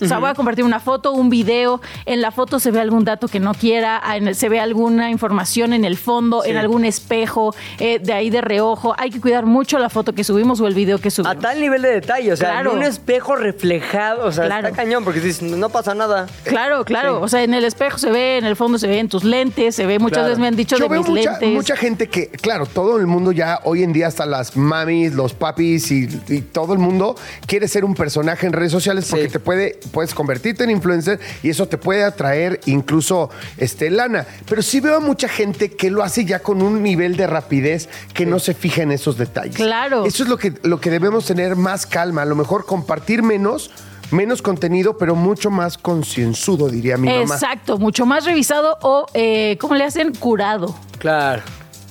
[0.00, 1.80] O sea, voy a compartir una foto, un video.
[2.04, 5.10] En la foto se ve algún dato que no quiera, en el- se ve alguna
[5.10, 8.94] información en el fondo, en algún espejo, eh, de ahí de reojo.
[8.98, 11.38] Hay que cuidar mucho la foto que subimos o el video que A subimos.
[11.42, 12.72] tal nivel de detalle, o sea, Claro.
[12.72, 14.68] en un espejo reflejado, o sea, Claro.
[14.68, 16.26] está cañón, porque dices, no pasa nada.
[16.44, 17.20] Claro, claro.
[17.22, 19.74] O sea, en el espejo se ve, en el fondo se ve, en tus lentes,
[19.74, 19.98] se ve.
[19.98, 20.28] Muchas Claro.
[20.28, 21.52] veces me han dicho Yo de veo mis mucha, lentes.
[21.52, 25.32] mucha gente que, claro, todo el mundo ya hoy en día, hasta las mamis, los
[25.34, 29.30] papis y, y todo el mundo quiere ser un personaje en redes sociales porque Sí.
[29.32, 34.26] te puede, puedes convertirte en influencer y eso te puede atraer incluso este, lana.
[34.48, 37.88] Pero sí veo a mucha gente que lo hace ya con un nivel de rapidez
[38.14, 39.56] que no se fija en esos detalles.
[39.56, 40.04] Claro.
[40.04, 42.22] Eso es lo que, lo que debemos tener más calma.
[42.22, 43.70] A lo mejor compartir menos.
[44.12, 47.34] Menos contenido, pero mucho más concienzudo, diría mi mamá.
[47.34, 50.14] Exacto, mucho más revisado o, eh, ¿cómo le hacen?
[50.14, 50.76] Curado.
[51.00, 51.42] Claro.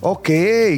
[0.08, 0.30] Ok,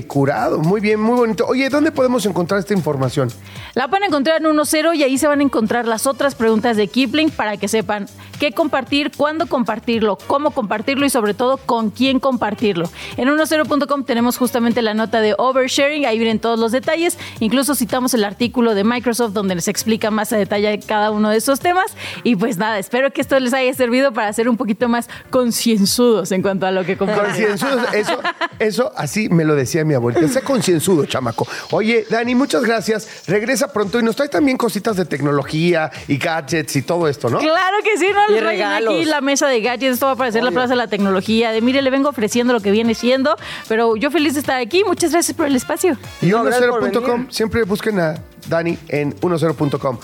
[0.07, 0.59] curado.
[0.59, 1.45] Muy bien, muy bonito.
[1.47, 3.27] Oye, ¿dónde podemos encontrar esta información?
[3.73, 6.87] La pueden encontrar en 1.0 y ahí se van a encontrar las otras preguntas de
[6.87, 8.05] Kipling para que sepan
[8.39, 12.89] qué compartir, cuándo compartirlo, cómo compartirlo y sobre todo con quién compartirlo.
[13.17, 18.13] En 1.0.com tenemos justamente la nota de oversharing, ahí vienen todos los detalles, incluso citamos
[18.13, 21.95] el artículo de Microsoft donde les explica más a detalle cada uno de esos temas
[22.23, 26.31] y pues nada, espero que esto les haya servido para ser un poquito más concienzudos
[26.31, 27.47] en cuanto a lo que comparten.
[27.47, 28.19] Concienzudo, eso,
[28.59, 30.27] eso así me lo decía mi abuelita.
[30.27, 31.47] Sé concienzudo, chamaco.
[31.71, 33.27] Oye, Dani, muchas gracias.
[33.27, 37.39] Regresa pronto y nos trae también cositas de tecnología y gadgets y todo esto, ¿no?
[37.39, 38.93] Claro que sí, no Y regalos.
[38.93, 41.51] aquí la mesa de gadgets, esto va a aparecer en la Plaza de la Tecnología,
[41.51, 43.35] de mire, le vengo ofreciendo lo que viene siendo,
[43.67, 45.97] pero yo feliz de estar aquí, muchas gracias por el espacio.
[46.21, 47.27] Y No, gracias por 10.com, venir.
[47.33, 48.15] siempre busquen a
[48.47, 49.97] Dani en 10.com.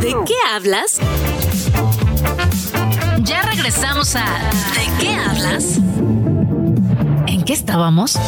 [0.00, 0.98] ¿De qué hablas?
[3.22, 4.24] Ya regresamos a
[4.74, 5.78] ¿De qué hablas?
[7.26, 8.18] ¿En qué estábamos?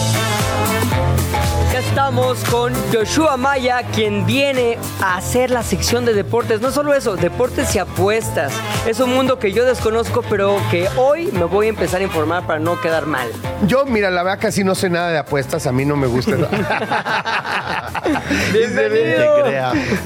[1.89, 6.61] Estamos con Joshua Maya, quien viene a hacer la sección de deportes.
[6.61, 8.53] No solo eso, deportes y apuestas.
[8.87, 12.47] Es un mundo que yo desconozco, pero que hoy me voy a empezar a informar
[12.47, 13.29] para no quedar mal.
[13.69, 16.35] Yo, mira, la verdad casi no sé nada de apuestas, a mí no me gusta.
[18.53, 19.45] Bienvenido.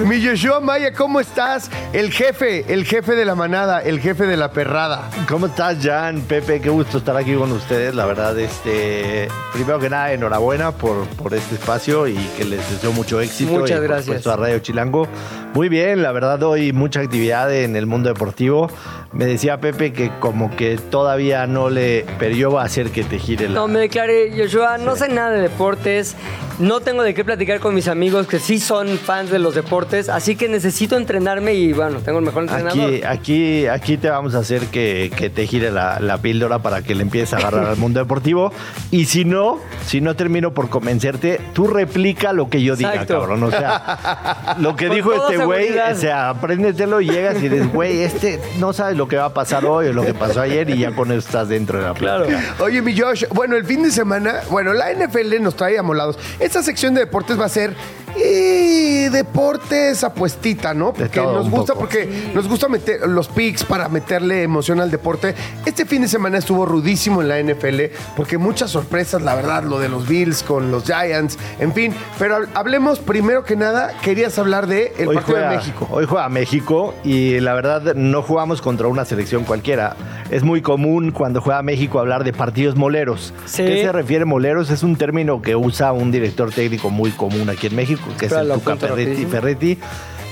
[0.01, 1.71] Mi Yoshua Maya, ¿cómo estás?
[1.93, 5.09] El jefe, el jefe de la manada, el jefe de la perrada.
[5.27, 6.21] ¿Cómo estás, Jan?
[6.23, 7.95] Pepe, qué gusto estar aquí con ustedes.
[7.95, 12.92] La verdad, este, primero que nada, enhorabuena por, por este espacio y que les deseo
[12.92, 13.52] mucho éxito.
[13.52, 14.04] Muchas y, por gracias.
[14.07, 15.07] supuesto, a Radio Chilango.
[15.52, 18.70] Muy bien, la verdad, hoy mucha actividad en el mundo deportivo.
[19.12, 23.04] Me decía Pepe que como que todavía no le, pero yo voy a hacer que
[23.04, 23.54] te gire la...
[23.54, 26.14] No, me declaré, Joshua, no sé nada de deportes,
[26.59, 30.11] no tengo de qué platicar con mis amigos que sí son fans de los deportes,
[30.11, 32.87] así que necesito entrenarme y bueno, tengo el mejor entrenador.
[32.87, 36.83] Aquí, aquí, aquí te vamos a hacer que, que te gire la, la píldora para
[36.83, 38.52] que le empieces a agarrar al mundo deportivo.
[38.90, 43.14] Y si no, si no termino por convencerte, tú replica lo que yo diga, Exacto.
[43.18, 43.42] cabrón.
[43.42, 47.73] O sea, lo que Con dijo este güey, o sea, apréndetelo y llegas y dices,
[47.73, 50.71] güey, este no sabes lo que va a pasar hoy o lo que pasó ayer
[50.71, 52.27] y ya con eso estás dentro de la Claro.
[52.27, 52.55] plática.
[52.62, 56.16] Oye, mi Josh, bueno, el fin de semana, bueno, la NFL nos trae amolados.
[56.38, 57.75] Esta sección de deportes va a ser
[58.16, 60.92] eh, deportes apuestita, ¿no?
[60.92, 61.81] Porque nos gusta, poco.
[61.87, 65.35] porque nos gusta meter los picks para meterle emoción al deporte.
[65.64, 67.81] Este fin de semana estuvo rudísimo en la NFL,
[68.16, 71.94] porque muchas sorpresas, la verdad, lo de los Bills con los Giants, en fin.
[72.18, 75.88] Pero hab- hablemos primero que nada, querías hablar de el hoy partido juega, de México.
[75.90, 79.96] Hoy juega México y la verdad no jugamos contra una selección cualquiera.
[80.30, 83.32] Es muy común cuando juega México hablar de partidos moleros.
[83.46, 83.64] Sí.
[83.64, 84.70] ¿Qué se refiere moleros?
[84.70, 88.32] Es un término que usa un director técnico muy común aquí en México, que es
[88.32, 88.87] el Tuca Ferretti.
[89.04, 89.30] rapidísimo.
[89.30, 89.78] Ferretti.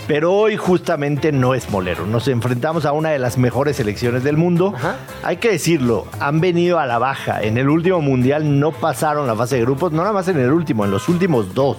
[0.07, 2.07] Pero hoy justamente no es molero.
[2.07, 4.73] Nos enfrentamos a una de las mejores selecciones del mundo.
[4.77, 4.97] Ajá.
[5.25, 7.43] Hay que decirlo, han venido a la baja.
[7.43, 10.53] En el último mundial no pasaron la fase de grupos, no nada más en el
[10.53, 11.79] último, en los últimos dos.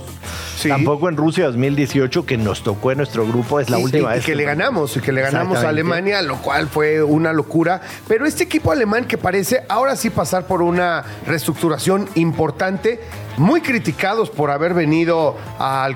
[0.58, 0.68] Sí.
[0.70, 4.16] Tampoco en Rusia 2018, que nos tocó en nuestro grupo, es la Y- última y,
[4.18, 4.26] vez.
[4.26, 5.70] que le ganamos, y que le ganamos a.
[5.70, 7.80] Alemania, lo cual fue una locura.
[8.08, 13.00] Pero este equipo alemán que parece ahora sí pasar por una reestructuración importante,
[13.38, 15.96] muy criticados por haber venido al,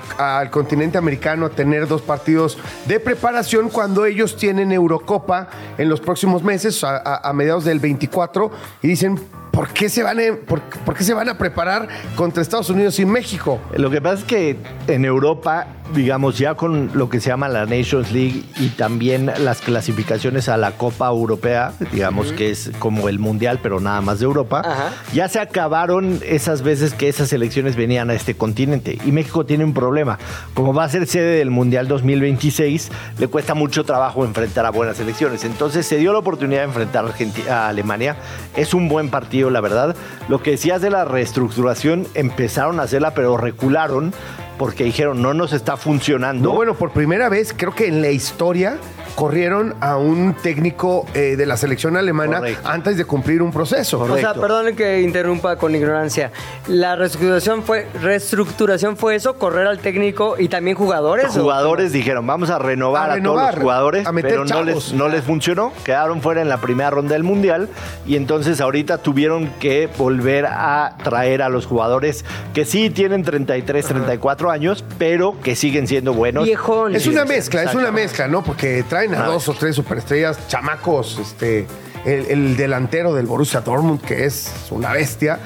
[0.50, 6.42] continente americano a tener dos partidos de preparación cuando ellos tienen Eurocopa en los próximos
[6.42, 8.50] meses, a- a mediados del 24,
[8.82, 9.20] y dicen,
[9.52, 12.98] ¿por qué, se van a, por, por qué se van a preparar contra Estados Unidos
[12.98, 13.60] y México?
[13.76, 14.56] Lo que pasa es que
[14.88, 19.60] en Europa, digamos, ya con lo que se llama la Nations League y también las
[19.60, 24.24] clasificaciones a la Copa Europea, digamos que es como el Mundial, pero nada más de
[24.24, 24.90] Europa, Ajá.
[25.12, 28.98] ya se acabaron esas veces que esas selecciones venían a este continente.
[29.04, 30.18] Y México tiene un problema.
[30.54, 34.96] Como va a ser sede del Mundial 2026, le cuesta mucho trabajo enfrentar a buenas
[34.96, 35.44] selecciones.
[35.44, 37.04] Entonces se dio la oportunidad de enfrentar
[37.50, 38.16] a Alemania.
[38.56, 39.96] Es un buen partido, la verdad.
[40.28, 44.12] Lo que decías de la reestructuración, empezaron a hacerla, pero recularon
[44.58, 46.50] porque dijeron, no nos está funcionando.
[46.50, 48.78] No, bueno, por primera vez, creo que en la historia
[49.14, 52.68] corrieron a un técnico eh, de la selección alemana Correcto.
[52.68, 54.00] antes de cumplir un proceso.
[54.00, 54.40] O sea, Correcto.
[54.40, 56.30] perdón que interrumpa con ignorancia.
[56.66, 61.36] La reestructuración fue, reestructuración fue eso, correr al técnico y también jugadores.
[61.36, 61.42] ¿o?
[61.42, 64.48] jugadores dijeron, vamos a renovar A a, renovar, todos los jugadores, a meter pero no
[64.48, 64.66] chavos.
[64.66, 67.68] les, no les funcionó, quedaron fuera en la primera ronda del Mundial
[68.06, 73.86] y entonces ahorita tuvieron que volver a traer a los jugadores que sí tienen 33,
[73.86, 76.44] 34 años, pero que siguen siendo buenos.
[76.44, 77.02] Viejones.
[77.02, 78.42] Es una mezcla, es una mezcla, ¿no?
[78.42, 81.66] Porque traen a dos o tres superestrellas, chamacos, este,
[82.04, 85.38] el, el delantero del Borussia Dortmund, que es una bestia.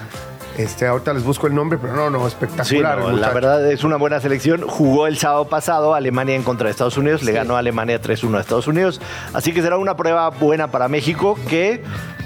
[0.58, 2.98] Este, ahorita les busco el nombre, pero no, no, Sí, espectacular.
[2.98, 4.62] no, la verdad es una buena selección.
[4.62, 7.22] Jugó el sábado pasado Alemania en contra de Estados Unidos.
[7.22, 9.02] Le ganó a Alemania 3-1 a Estados Unidos.
[9.34, 11.82] Así que será una prueba buena para México que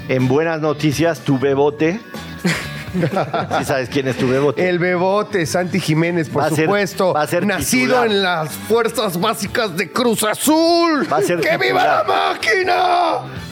[0.07, 1.99] en buenas noticias tu bebote.
[3.59, 4.67] Si sabes quién es tu bebote.
[4.69, 7.13] El bebote, Santi Jiménez, por Va a ser- supuesto.
[7.13, 8.07] va a ser nacido titular.
[8.07, 11.07] en las fuerzas básicas de Cruz Azul.
[11.11, 12.75] Va a ser ¡Que viva la máquina!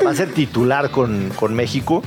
[0.05, 2.03] Va a ser titular con, con México.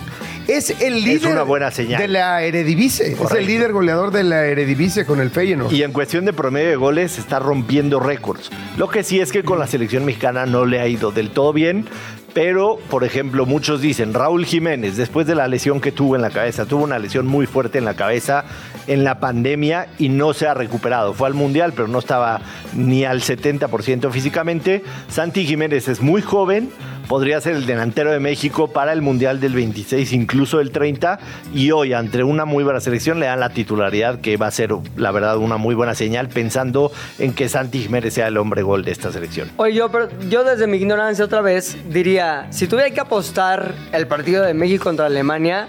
[0.48, 2.00] Es el líder una buena señal.
[2.02, 3.12] de la Eredivisie.
[3.12, 5.72] Es el líder goleador de la Eredivisie con el Feyenoord.
[5.72, 8.50] Y en cuestión de promedio de goles está rompiendo récords.
[8.76, 11.52] Lo que sí es que con la selección mexicana no le ha ido del todo
[11.52, 11.86] bien.
[12.34, 16.30] Pero, por ejemplo, muchos dicen, Raúl Jiménez, después de la lesión que tuvo en la
[16.30, 18.44] cabeza, tuvo una lesión muy fuerte en la cabeza
[18.86, 21.14] en la pandemia y no se ha recuperado.
[21.14, 22.40] Fue al Mundial, pero no estaba
[22.74, 24.82] ni al 70% físicamente.
[25.08, 26.70] Santi Jiménez es muy joven,
[27.08, 31.18] podría ser el delantero de México para el Mundial del 26, incluso el 30.
[31.54, 34.74] Y hoy, ante una muy buena selección, le dan la titularidad, que va a ser,
[34.96, 38.84] la verdad, una muy buena señal, pensando en que Santi Jiménez sea el hombre gol
[38.84, 39.50] de esta selección.
[39.56, 39.90] Oye, yo,
[40.28, 44.84] yo desde mi ignorancia otra vez diría, si tuviera que apostar el partido de México
[44.84, 45.68] contra Alemania,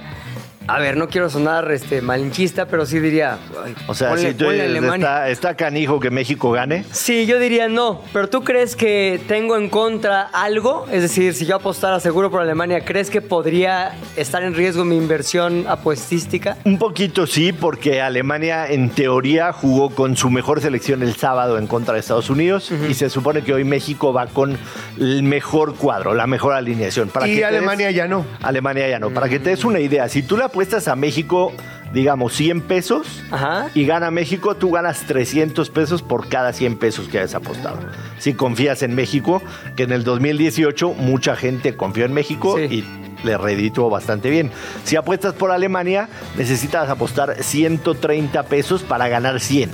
[0.67, 3.37] a ver, no quiero sonar este, malinchista, pero sí diría...
[3.65, 5.07] ay, O sea, ponle- si tú ponle dices, Alemania.
[5.07, 6.85] está, está canijo que México gane.
[6.91, 10.85] Sí, yo diría no, pero ¿tú crees que tengo en contra algo?
[10.91, 14.95] Es decir, si yo apostara seguro por Alemania, ¿crees que podría estar en riesgo mi
[14.97, 16.57] inversión apuestística?
[16.63, 21.67] Un poquito sí, porque Alemania en teoría jugó con su mejor selección el sábado en
[21.67, 24.57] contra de Estados Unidos y se supone que hoy México va con
[24.99, 27.09] el mejor cuadro, la mejor alineación.
[27.09, 28.25] Para Y que te des- Alemania ya no.
[28.41, 29.09] Alemania ya no.
[29.11, 31.51] Para que te des una idea, si tú le apuestas a México,
[31.93, 33.71] digamos, 100 pesos Ajá.
[33.73, 37.79] y gana México, tú ganas 300 pesos por cada 100 pesos que hayas apostado.
[38.19, 39.41] Si confías en México,
[39.75, 42.65] que en el 2018 mucha gente confió en México Sí.
[42.71, 44.51] y le redituó bastante bien.
[44.83, 49.71] Si apuestas por Alemania, necesitas apostar 130 pesos para ganar 100.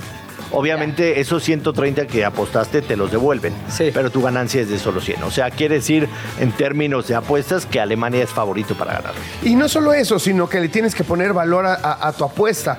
[0.52, 3.90] Obviamente esos 130 que apostaste te los devuelven, Sí.
[3.94, 5.22] pero tu ganancia es de solo 100.
[5.22, 6.08] O sea, quiere decir
[6.40, 9.12] en términos de apuestas que Alemania es favorito para ganar.
[9.42, 12.24] Y no solo eso, sino que le tienes que poner valor a, a- a tu
[12.24, 12.78] apuesta.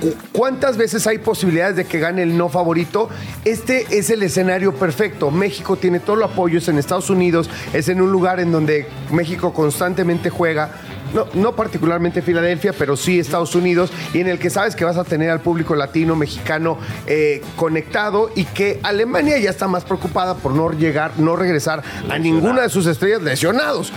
[0.00, 3.08] ¿Cu- ¿Cuántas veces hay posibilidades de que gane el no favorito?
[3.44, 5.30] Este es el escenario perfecto.
[5.30, 8.88] México tiene todo el apoyo, es en Estados Unidos, es en un lugar en donde
[9.12, 10.70] México constantemente juega.
[11.14, 14.96] No, no particularmente Filadelfia, pero sí Estados Unidos, y en el que sabes que vas
[14.96, 20.34] a tener al público latino, mexicano eh, conectado y que Alemania ya está más preocupada
[20.34, 23.92] por no llegar, no regresar a ninguna de sus estrellas lesionados.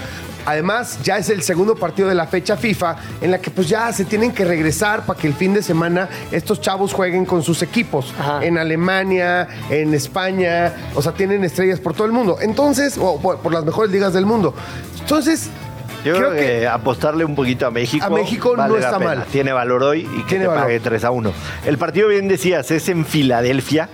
[0.45, 3.91] Además, ya es el segundo partido de la fecha FIFA en la que pues ya
[3.91, 7.63] se tienen que regresar para que el fin de semana estos chavos jueguen con sus
[7.63, 8.13] equipos.
[8.19, 8.45] Ajá.
[8.45, 12.38] En Alemania, en España, o sea, tienen estrellas por todo el mundo.
[12.41, 14.54] Entonces, o por, por las mejores ligas del mundo.
[15.01, 15.49] Entonces,
[16.05, 18.05] Yo creo, que, apostarle un poquito a México.
[18.05, 19.25] A México vale no está mal.
[19.31, 20.63] Tiene valor hoy y que Tiene te valor.
[20.63, 21.33] pague 3 a 1.
[21.65, 23.89] El partido, bien decías, es en Filadelfia.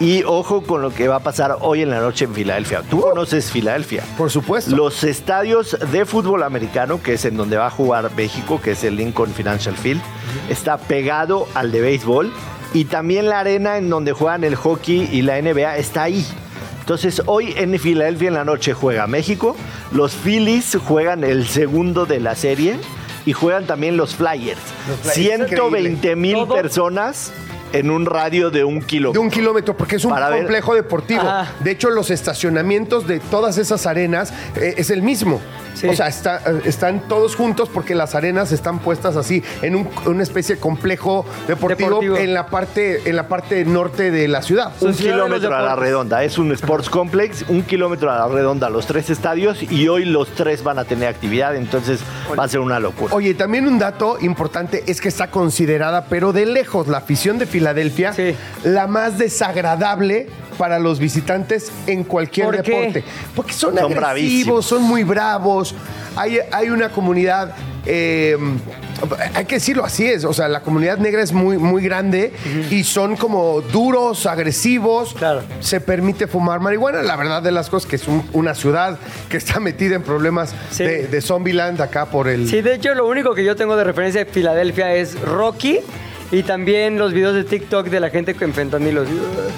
[0.00, 2.82] Y ojo con lo que va a pasar hoy en la noche en Filadelfia.
[2.88, 4.02] Tú conoces Filadelfia.
[4.16, 4.74] por supuesto.
[4.74, 8.82] Los estadios de fútbol americano, que es en donde va a jugar México, que es
[8.82, 10.00] el Lincoln Financial Field,
[10.48, 12.32] está pegado al de béisbol.
[12.74, 16.26] Y también la arena en donde juegan el hockey y la NBA está ahí.
[16.82, 19.56] Entonces, hoy en Filadelfia en la noche juega México.
[19.92, 22.76] Los Phillies juegan el segundo de la serie.
[23.24, 24.58] Y juegan también los Flyers.
[24.88, 27.32] Los Flyers, 120 mil personas
[27.72, 29.22] en un radio de un de kilómetro.
[29.22, 31.20] un kilómetro, porque es un Para ver- complejo deportivo.
[31.22, 31.52] Ajá.
[31.60, 35.40] De hecho, los estacionamientos de todas esas arenas eh, es el mismo.
[35.74, 35.88] Sí.
[35.88, 39.88] O sea, está- eh, están todos juntos porque las arenas están puestas así en un-
[40.04, 42.16] una especie de complejo deportivo, Deportivo.
[42.18, 44.72] En, la parte, en la parte norte de la ciudad.
[44.80, 46.22] Un de kilómetro a la redonda.
[46.24, 50.28] Es un sports complex, un kilómetro a la redonda, los tres estadios y hoy los
[50.34, 52.00] tres van a tener actividad, entonces
[52.38, 53.14] va a ser una locura.
[53.14, 57.46] Oye, también un dato importante es que está considerada, pero de lejos, la afición de
[57.66, 58.34] Filadelfia, Sí.
[58.64, 60.26] la más desagradable
[60.58, 62.72] para los visitantes en cualquier ¿Por qué?
[62.72, 63.04] deporte.
[63.36, 64.66] Porque son, Son agresivos, bravísimos.
[64.66, 65.74] son muy bravos.
[66.16, 67.54] Hay, hay una comunidad.
[67.84, 68.36] eh,
[69.34, 72.32] hay que decirlo así es, o sea, la comunidad negra es muy, muy grande
[72.70, 75.14] y son como duros, agresivos.
[75.14, 75.42] Claro.
[75.58, 77.02] Se permite fumar marihuana.
[77.02, 78.98] La verdad de las cosas que es un- una ciudad
[79.28, 80.84] que está metida en problemas Sí.
[80.84, 82.48] de, de Zombieland acá por el.
[82.48, 85.80] Sí, de hecho, lo único que yo tengo de referencia de Filadelfia es Rocky
[86.32, 88.98] y también los videos de TikTok de la gente con fentanyl.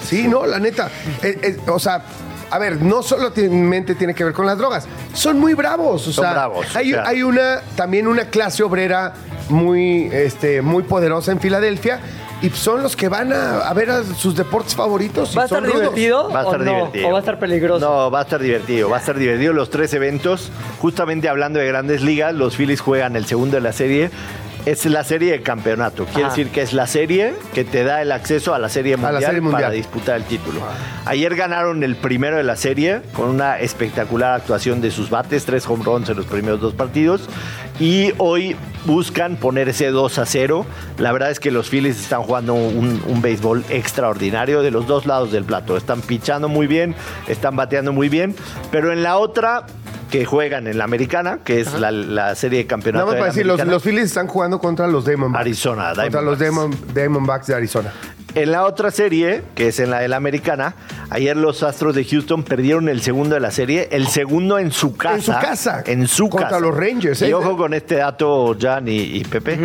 [0.03, 0.89] Sí, no, la neta.
[1.23, 2.03] Eh, eh, o sea,
[2.51, 4.87] a ver, no solamente tiene que ver con las drogas.
[5.13, 6.07] Son muy bravos.
[6.07, 7.07] O Son sea, bravos, Hay, o sea.
[7.07, 9.13] hay una, también una clase obrera
[9.49, 11.99] muy, este, muy poderosa en Filadelfia.
[12.41, 15.35] Y son los que van a, a ver a sus deportes favoritos.
[15.35, 15.75] ¿Va a estar rudos.
[15.79, 16.71] divertido Va a estar o no?
[16.75, 17.07] divertido.
[17.07, 17.85] ¿O va a estar peligroso?
[17.89, 20.51] No, va a estar divertido, va a estar divertido los tres eventos.
[20.79, 24.11] Justamente hablando de grandes ligas, los Phillies juegan el segundo de la serie.
[24.65, 26.05] Es la serie de campeonato.
[26.05, 26.35] Quiere Ajá.
[26.35, 29.23] decir que es la serie que te da el acceso a la serie la mundial,
[29.23, 29.61] Serie Mundial.
[29.61, 30.59] para disputar el título.
[31.05, 35.67] Ayer ganaron el primero de la serie con una espectacular actuación de sus bates, tres
[35.67, 37.29] home runs en los primeros dos partidos.
[37.79, 40.65] Y hoy buscan ponerse 2 a 0.
[40.97, 45.05] La verdad es que los Phillies están jugando un, un béisbol extraordinario de los dos
[45.05, 45.77] lados del plato.
[45.77, 46.95] Están pichando muy bien,
[47.27, 48.35] están bateando muy bien.
[48.71, 49.67] Pero en la otra
[50.19, 53.05] que juegan en la americana, que es la, la serie de campeonato.
[53.05, 55.41] Nada más de para la decir, los, Phillies están jugando contra los Diamondbacks.
[55.41, 57.91] Arizona, Contra los Diamond- Diamondbacks de Arizona.
[58.33, 60.75] En la otra serie, que es en la de la americana,
[61.09, 64.95] ayer los Astros de Houston perdieron el segundo de la serie, el segundo en su
[64.97, 65.15] casa.
[65.15, 65.83] En su casa.
[65.85, 66.59] En su Contra casa.
[66.61, 67.33] los Rangers, Y ¿eh?
[67.33, 69.57] ojo con este dato, Jan y, y Pepe.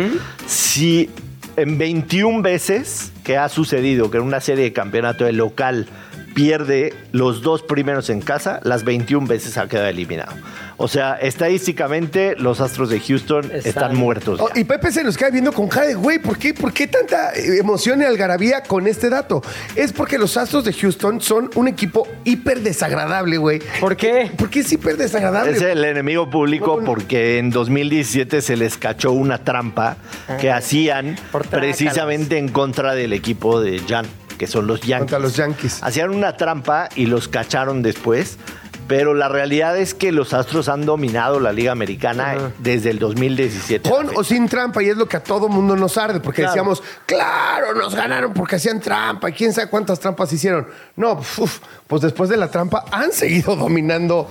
[0.47, 1.09] Si
[1.57, 5.87] en 21 veces que ha sucedido que en una serie de campeonato de local
[6.33, 10.33] pierde los dos primeros en casa, las 21 veces ha quedado eliminado.
[10.77, 14.39] O sea, estadísticamente los Astros de Houston están, Están- muertos.
[14.41, 16.87] Oh, y Pepe se nos cae viendo con cara de, güey, ¿por qué, ¿por qué
[16.87, 19.43] tanta eh, emoción y algarabía con este dato?
[19.75, 23.61] Es porque los Astros de Houston son un equipo hiper desagradable, güey.
[23.79, 24.31] ¿Por qué?
[24.35, 25.51] ¿Por qué es hiper desagradable?
[25.51, 29.97] Es el enemigo público porque en 2017 se les cachó una trampa
[30.39, 31.65] que hacían Por trácalas.
[31.77, 34.05] precisamente en contra del equipo de Jan,
[34.41, 34.97] que son los Yankees.
[35.01, 35.83] Contra los Yankees.
[35.83, 38.39] Hacían una trampa y los cacharon después.
[38.87, 43.87] Pero la realidad es que los Astros han dominado la Liga Americana desde el 2017.
[43.87, 46.19] a la Con o sin trampa, y es lo que a todo mundo nos arde,
[46.21, 46.53] porque Claro.
[46.53, 50.67] decíamos, claro, nos ganaron porque hacían trampa, y quién sabe cuántas trampas hicieron.
[50.95, 54.27] No, uf, pues después de la trampa han seguido dominando,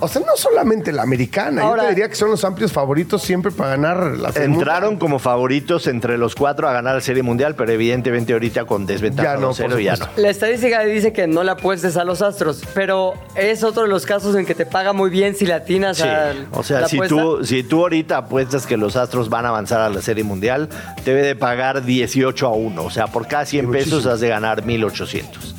[0.00, 3.22] o sea, no solamente la americana, Ahora- yo te diría que son los amplios favoritos
[3.22, 4.98] siempre para ganar la Serie Entraron Mundial.
[4.98, 9.34] como favoritos entre los cuatro a ganar la Serie Mundial, pero evidentemente ahorita con desventaja
[9.34, 10.06] Ya no, 1-0 por ya no.
[10.16, 14.04] La estadística dice que no la apuestes a los astros, pero es otro de los
[14.06, 16.88] casos en que te paga muy bien si la atinas Sí, a o sea, la
[16.88, 17.14] si apuesta.
[17.16, 20.68] tú, si tú ahorita apuestas que los Astros van a avanzar a la Serie Mundial,
[21.04, 22.84] debe de pagar 18 a 1.
[22.84, 25.54] O sea, por cada 100 pesos has de ganar 1800.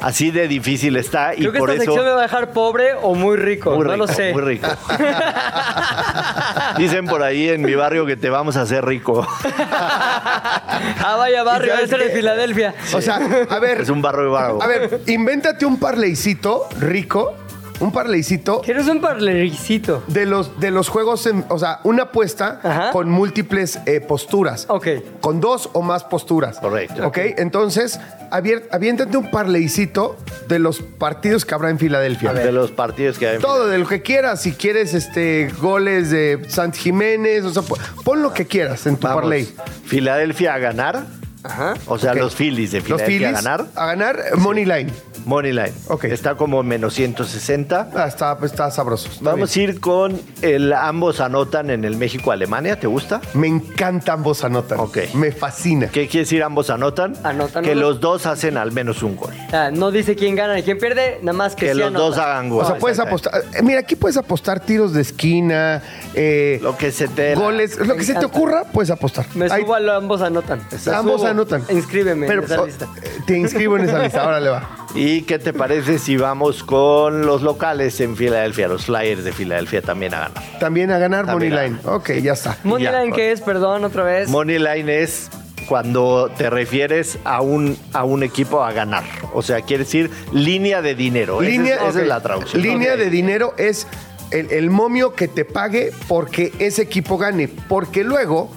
[0.00, 1.92] Así de difícil está y Creo que por esta eso...
[1.92, 4.32] sección me va a dejar pobre o muy rico, Muy no lo sé.
[4.32, 4.68] muy rico.
[6.76, 9.26] Dicen por ahí en mi barrio que te vamos a hacer rico.
[9.70, 12.10] ah, vaya barrio, ¿Y ese de qué?
[12.10, 12.74] Filadelfia.
[12.94, 13.16] O sea,
[13.50, 14.62] a ver, Es un barrio barro.
[14.62, 17.34] a ver, invéntate un parleycito rico,
[17.80, 20.02] un parleycito Quieres un parlericito.
[20.08, 22.90] de los, de los juegos, en- o sea, una apuesta Ajá.
[22.90, 24.66] con múltiples eh, posturas.
[24.68, 24.86] Ok.
[25.20, 26.58] Con dos o más posturas.
[26.58, 27.06] Correcto.
[27.06, 28.00] Ok, entonces,
[28.30, 30.16] aviéntate un parleycito
[30.48, 32.32] de los partidos que habrá en Filadelfia.
[32.32, 33.38] de los partidos que hay.
[33.38, 34.42] Todo, de lo que quieras.
[34.42, 38.96] Si quieres este, goles de Sant Jiménez, o sea, po- pon lo que quieras en
[38.96, 39.48] tu Vamos, parlay.
[39.84, 41.04] Filadelfia a ganar.
[41.44, 41.74] Ajá.
[41.86, 43.66] O sea, los Phillies de Los Filadelfia Phillies a ganar.
[43.76, 44.92] A ganar, Money Line.
[45.28, 45.72] Money line.
[45.88, 46.04] Ok.
[46.04, 47.90] Está como menos 160.
[47.94, 49.08] Ah, está, está sabroso.
[49.10, 52.80] está Vamos a ir con el ambos anotan en el México-Alemania.
[52.80, 53.20] ¿Te gusta?
[53.34, 54.80] Me encanta ambos anotan.
[54.80, 54.98] Ok.
[55.14, 55.88] Me fascina.
[55.88, 57.14] ¿Qué quiere decir ambos anotan?
[57.24, 59.32] Anotan Que los los dos hacen al menos un gol.
[59.52, 62.04] Ah, no dice quién gana y quién pierde, nada más que, Que sí los anota.
[62.04, 62.64] dos hagan gol.
[62.64, 63.32] O sea, puedes apostar.
[63.54, 65.82] eh, Mira, aquí puedes apostar tiros de esquina,
[66.14, 67.34] eh, Lo que se te...
[67.34, 69.26] goles, lo que se te ocurra, puedes apostar.
[69.34, 70.60] Me Ahí- subo a lo ambos anotan.
[70.86, 71.30] Me ambos subo.
[71.30, 71.62] anotan.
[71.70, 72.88] Inscríbeme Pero, en esa oh, lista.
[73.26, 74.86] Te inscribo en esa lista, ahora le va.
[75.00, 78.66] ¿Y qué te parece si vamos con los locales en Filadelfia?
[78.66, 80.58] Los Flyers de Filadelfia también a ganar.
[80.58, 81.80] También a ganar También Money a Line.
[81.84, 82.56] Ok, ya está.
[82.64, 83.12] Moneyline.
[83.12, 83.40] ¿qué es?
[83.40, 84.28] Perdón, otra vez.
[84.28, 85.30] Money line es
[85.68, 89.04] cuando te refieres a un, a un equipo a ganar.
[89.34, 91.42] O sea, quiere decir línea de dinero.
[91.42, 92.60] Esa es- Línea, esa es, la traducción.
[92.62, 93.86] Línea de dinero es
[94.32, 97.46] el, el momio que te pague porque ese equipo gane.
[97.46, 98.50] Porque luego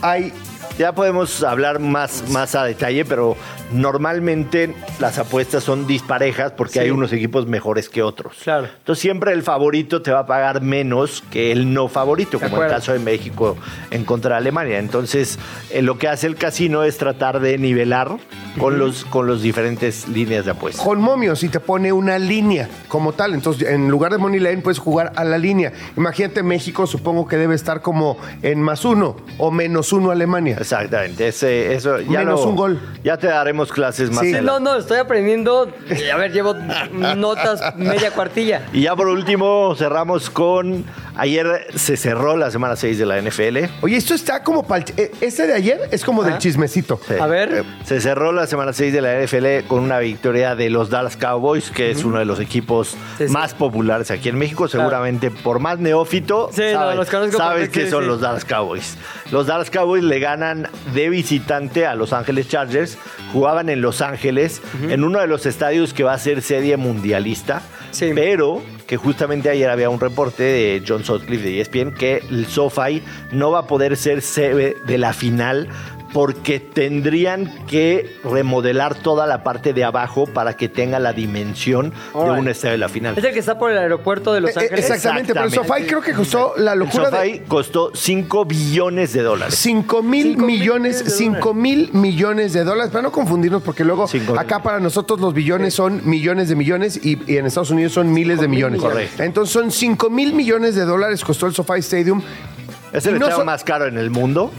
[0.00, 0.32] hay
[0.78, 3.36] Ya podemos hablar más, más a detalle, pero
[3.72, 6.78] normalmente las apuestas son disparejas porque Sí.
[6.80, 8.36] hay unos equipos mejores que otros.
[8.42, 8.68] Claro.
[8.78, 12.68] Entonces siempre el favorito te va a pagar menos que el no favorito, como el
[12.70, 13.56] caso de México
[13.90, 14.78] en contra de Alemania.
[14.78, 15.38] Entonces
[15.70, 18.16] eh, lo que hace el casino es tratar de nivelar
[18.58, 20.82] con, los, con los diferentes líneas de apuesta.
[20.82, 23.34] con momios y te pone una línea como tal.
[23.34, 25.72] Entonces, en lugar de Money Line, puedes jugar a la línea.
[25.96, 30.56] Imagínate, México supongo que debe estar como en más uno o menos uno Alemania.
[30.58, 32.80] Exactamente, ese, eso ya Menos lo- un gol.
[33.04, 34.32] Ya te daremos clases más Sí.
[34.42, 35.72] No, no, estoy aprendiendo.
[36.12, 36.54] A ver, llevo
[37.16, 38.66] notas media cuartilla.
[38.72, 40.84] Y ya por último cerramos con
[41.20, 43.58] ayer se cerró la semana 6 de la NFL.
[43.82, 44.84] Oye, esto está como para
[45.20, 47.00] Este de ayer es como del chismecito.
[47.06, 47.14] Sí.
[47.20, 47.64] A ver.
[47.84, 51.70] Se cerró la semana 6 de la NFL con una victoria de los Dallas Cowboys,
[51.70, 53.32] que es uno de los equipos Sí, sí.
[53.32, 54.66] más populares aquí en México.
[54.68, 58.08] Seguramente por más neófito, Sí, no, sabes, los conozco sabes que son sí.
[58.08, 58.96] los Dallas Cowboys.
[59.30, 62.96] Los Dallas Cowboys le ganan de visitante a Los Ángeles Chargers.
[63.32, 67.62] Jugaban en Los Ángeles, en uno de los estadios que va a ser serie mundialista.
[67.92, 68.12] Sí.
[68.14, 73.00] Pero que justamente ayer había un reporte de John Sutcliffe de ESPN que el SoFi
[73.30, 75.68] no va a poder ser sede de la final
[76.12, 82.30] porque tendrían que remodelar toda la parte de abajo para que tenga la dimensión de
[82.30, 83.16] un estadio de la final.
[83.16, 84.84] Es el que está por el aeropuerto de Los Eh, eh, Ángeles.
[84.90, 85.52] exactamente, pero el.
[85.52, 89.54] Sofá creo que costó la El locura SoFi de costó 5 billones de dólares.
[89.56, 93.62] 5 mil Cinco mil millones, millones de 5 mil millones de dólares, para no confundirnos,
[93.62, 94.38] porque luego Cinco mil.
[94.40, 98.12] acá para nosotros los billones son millones de millones y, y en Estados Unidos son
[98.12, 98.80] miles de mil millones.
[98.80, 99.22] Correcto.
[99.22, 102.20] Entonces son 5 mil millones de dólares costó el SoFi Stadium.
[102.92, 104.50] Es el no estadio so- más caro en el mundo.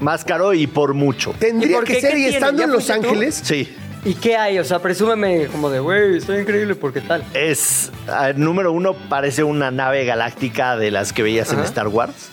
[0.00, 1.30] Más caro y por mucho.
[1.36, 2.36] ¿Y Tendría por que ser, ¿Qué y tiene?
[2.36, 3.08] estando ¿Ya en Los fuiste tú?
[3.08, 3.76] Ángeles, Sí.
[4.02, 4.58] ¿Y qué hay?
[4.58, 7.22] O sea, presúmeme como de, güey, estoy increíble porque tal.
[7.34, 11.66] Es, ah, número uno, parece una nave galáctica de las que veías en Ajá.
[11.68, 12.30] Star Wars.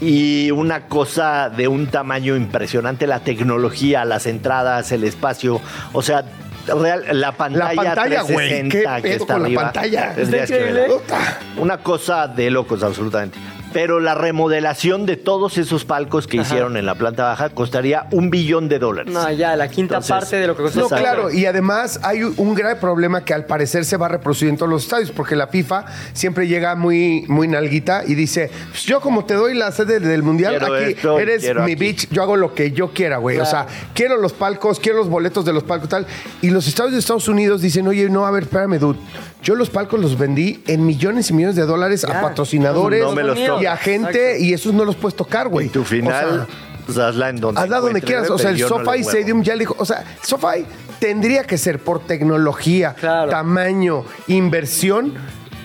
[0.00, 5.60] Y una cosa de un tamaño impresionante, la tecnología, las entradas, el espacio.
[5.92, 6.24] O sea,
[6.68, 8.48] real, la pantalla, La pantalla, güey.
[8.48, 10.14] 360 ¿Qué que pedo está con la arriba, pantalla?
[10.14, 10.80] tendrías Está que verla.
[10.86, 11.02] increíble.
[11.06, 11.38] Puta.
[11.58, 13.38] Una cosa de locos, absolutamente.
[13.72, 18.30] Pero la remodelación de todos esos palcos que hicieron en la planta baja costaría un
[18.30, 19.12] billón de dólares.
[19.12, 20.80] No, ya, la quinta Entonces, parte de lo que costó.
[20.80, 24.48] No, claro, y además hay un grave problema que al parecer se va a reproducir
[24.48, 28.84] en todos los estadios, porque la FIFA siempre llega muy, muy nalguita y dice, "Pues
[28.84, 31.74] yo como te doy la sede del Mundial, Quiero aquí esto eres mi aquí".
[31.74, 33.38] bitch, yo hago lo que yo quiera, güey.
[33.38, 36.06] O sea, quiero los palcos, quiero los boletos de los palcos, tal.
[36.40, 38.98] Y los estadios de Estados Unidos dicen, oye, no, a ver, espérame, dude.
[39.42, 43.22] Yo los palcos los vendí en millones y millones de dólares a patrocinadores No me
[43.22, 44.44] los y a gente, Exacto.
[44.44, 45.66] y esos no los puedes tocar, güey.
[45.66, 46.46] Y tu final, O sea,
[46.86, 48.30] pues hazla en donde Hazla donde quieras.
[48.30, 49.10] O sea, el no SoFi huevo.
[49.10, 49.76] Stadium ya le dijo.
[49.78, 50.64] O sea, SoFi
[50.98, 53.30] tendría que ser por tecnología, Claro.
[53.30, 55.14] tamaño, inversión.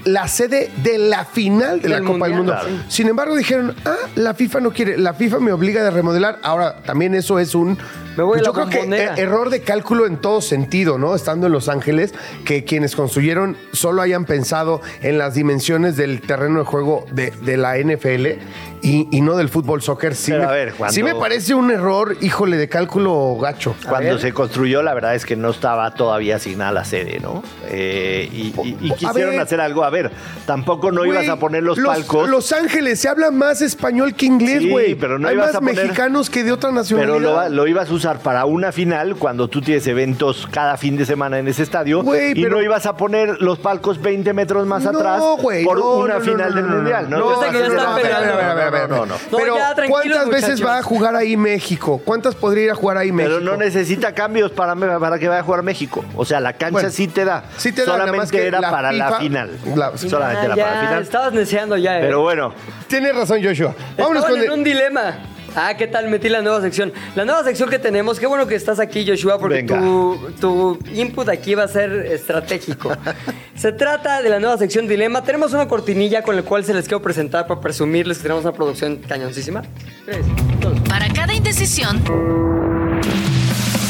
[0.05, 2.53] La sede de la final de la Copa del Mundo.
[2.53, 2.69] Claro.
[2.87, 6.39] Sin embargo, dijeron, ah, la FIFA no quiere, la FIFA me obliga a remodelar.
[6.43, 7.77] Ahora, también eso es un.
[8.17, 9.15] Me voy yo creo que bombonera.
[9.15, 11.15] eh, error de cálculo en todo sentido, ¿no?
[11.15, 12.13] Estando en Los Ángeles,
[12.45, 17.57] que quienes construyeron solo hayan pensado en las dimensiones del terreno de juego de, de
[17.57, 18.39] la NFL
[18.83, 20.13] y, y no del fútbol soccer.
[20.15, 23.75] Sí, Pero me, a ver, cuando- sí me parece un error, híjole, de cálculo gacho.
[23.87, 27.41] Cuando se construyó, la verdad es que no estaba todavía asignada la sede, ¿no?
[27.67, 29.39] Eh, y, y- y A quisieron ver.
[29.39, 29.83] hacer algo.
[29.83, 30.11] A ver,
[30.45, 32.29] tampoco no ibas a poner los, palcos.
[32.29, 34.95] Los Ángeles se habla más español que inglés, Sí, güey.
[34.95, 37.15] pero no Hay ibas más a poner- mexicanos que de otra nacionalidad.
[37.17, 40.97] Pero lo, lo ibas a usar para una final cuando tú tienes eventos cada fin
[40.97, 44.33] de semana en ese estadio Güey, y pero- no ibas a poner los palcos 20
[44.33, 45.21] metros más No, atrás
[45.63, 47.09] por no, una no, no, final no, del no, no, mundial.
[47.09, 48.89] no, No, no, a ver.
[48.89, 50.67] No, no, Pero ya, ¿cuántas veces muchachos.
[50.67, 52.01] va a jugar ahí México?
[52.03, 53.35] ¿Cuántas podría ir a jugar ahí México?
[53.39, 56.03] Pero no necesita cambios para, para que vaya a jugar México.
[56.15, 57.43] O sea, la cancha Bueno, sí te da.
[57.57, 59.51] sí te da, nada Solamente más que era la para la final.
[59.75, 61.03] la- Solamente Ah, era ya, para la final.
[61.03, 62.01] Estabas neceando ya, eh.
[62.01, 62.53] Pero bueno,
[62.87, 63.73] Tienes razón, Joshua.
[63.97, 65.15] Vámonos Estaban con en el- un dilema.
[65.55, 66.07] Ah, ¿qué tal?
[66.09, 66.91] Metí la nueva sección.
[67.15, 71.29] La nueva sección que tenemos, qué bueno que estás aquí, Joshua, porque tu, tu input
[71.29, 72.91] aquí va a ser estratégico.
[73.55, 75.23] se trata de la nueva sección Dilema.
[75.23, 78.53] Tenemos una cortinilla con la cual se les quiero presentar para presumirles que tenemos una
[78.53, 79.63] producción cañoncísima.
[80.05, 80.25] Tres,
[80.59, 80.79] dos.
[80.81, 82.01] Para cada indecisión,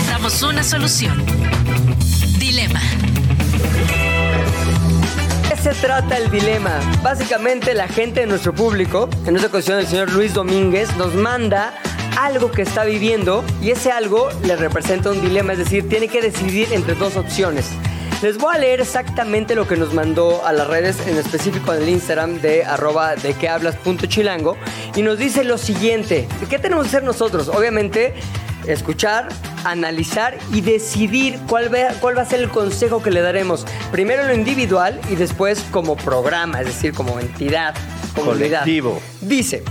[0.10, 1.24] damos una solución.
[2.40, 2.82] Dilema.
[5.64, 6.78] ¿Qué se trata el dilema?
[7.02, 11.74] Básicamente la gente de nuestro público, en esta ocasión el señor Luis Domínguez, nos manda
[12.20, 16.22] algo que está viviendo y ese algo le representa un dilema, es decir, tiene que
[16.22, 17.70] decidir entre dos opciones.
[18.22, 21.84] Les voy a leer exactamente lo que nos mandó a las redes, en específico en
[21.84, 24.58] el Instagram de arroba de que hablas punto chilango,
[24.98, 27.48] y nos dice lo siguiente, ¿qué tenemos que hacer nosotros?
[27.48, 28.14] Obviamente,
[28.68, 29.30] escuchar,
[29.64, 33.66] analizar y decidir cuál va, cuál va a ser el consejo que le daremos.
[33.92, 37.76] Primero lo individual y después como programa, es decir, como entidad,
[38.16, 38.62] comunidad.
[38.62, 39.02] Colectivo.
[39.22, 39.64] Dice,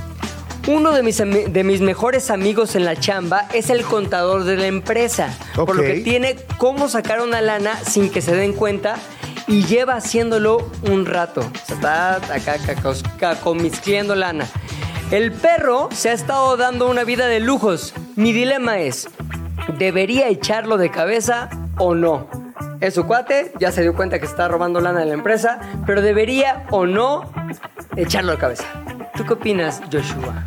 [0.68, 4.66] uno de mis, de mis mejores amigos en la chamba es el contador de la
[4.66, 8.96] empresa, por lo que tiene cómo sacar una lana sin que se den cuenta
[9.48, 11.40] y lleva haciéndolo un rato.
[11.40, 12.58] O sea, está acá
[14.14, 14.46] lana.
[15.12, 17.92] El perro se ha estado dando una vida de lujos.
[18.16, 19.10] Mi dilema es,
[19.76, 22.30] ¿debería echarlo de cabeza o no?
[22.80, 26.00] Es su cuate, ya se dio cuenta que está robando lana de la empresa, pero
[26.00, 27.30] debería o no
[27.94, 28.64] echarlo de cabeza.
[29.14, 30.46] ¿Tú qué opinas, Joshua?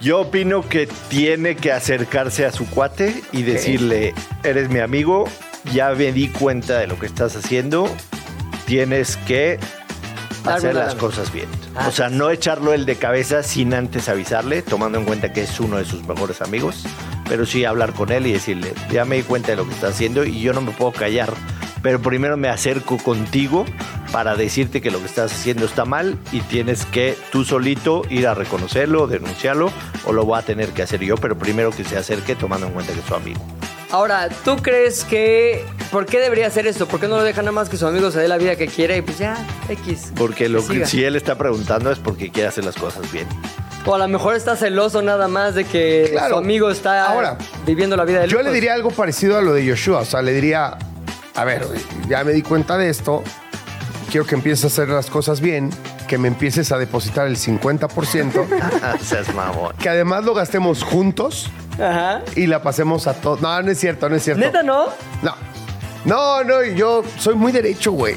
[0.00, 5.28] yo opino que tiene que acercarse a su cuate y decirle, eres mi amigo,
[5.72, 7.88] ya me di cuenta de lo que estás haciendo,
[8.66, 9.60] tienes que
[10.44, 11.65] hacer las cosas bien.
[11.84, 15.60] O sea, no echarlo el de cabeza sin antes avisarle, tomando en cuenta que es
[15.60, 16.84] uno de sus mejores amigos,
[17.28, 19.94] pero sí hablar con él y decirle, ya me di cuenta de lo que estás
[19.94, 21.32] haciendo y yo no me puedo callar,
[21.82, 23.64] pero primero me acerco contigo
[24.10, 28.26] para decirte que lo que estás haciendo está mal y tienes que tú solito ir
[28.26, 29.70] a reconocerlo, denunciarlo
[30.06, 32.72] o lo voy a tener que hacer yo, pero primero que se acerque tomando en
[32.72, 33.40] cuenta que es su amigo.
[33.90, 35.64] Ahora, ¿tú crees que...
[35.90, 36.86] ¿Por qué debería hacer esto?
[36.88, 38.66] ¿Por qué no lo deja nada más que su amigo se dé la vida que
[38.66, 39.36] quiere y pues ya,
[39.68, 40.12] X?
[40.16, 43.26] Porque lo que, si él está preguntando es porque quiere hacer las cosas bien.
[43.86, 46.34] O a lo mejor está celoso nada más de que Claro.
[46.34, 48.54] su amigo está Ahora, viviendo la vida de Yo le lujos.
[48.54, 50.00] diría algo parecido a lo de Joshua.
[50.00, 50.76] O sea, le diría,
[51.36, 51.64] a ver,
[52.08, 53.22] ya me di cuenta de esto.
[54.10, 55.70] Quiero que empieces a hacer las cosas bien,
[56.06, 58.46] que me empieces a depositar el 50%,
[59.00, 59.74] Seas mamón.
[59.78, 62.22] que además lo gastemos juntos Ajá.
[62.36, 63.40] y la pasemos a todos.
[63.40, 64.40] No, no es cierto, no es cierto.
[64.40, 64.86] ¿Neta no?
[65.22, 65.34] No.
[66.04, 68.16] No, no, yo soy muy derecho, güey.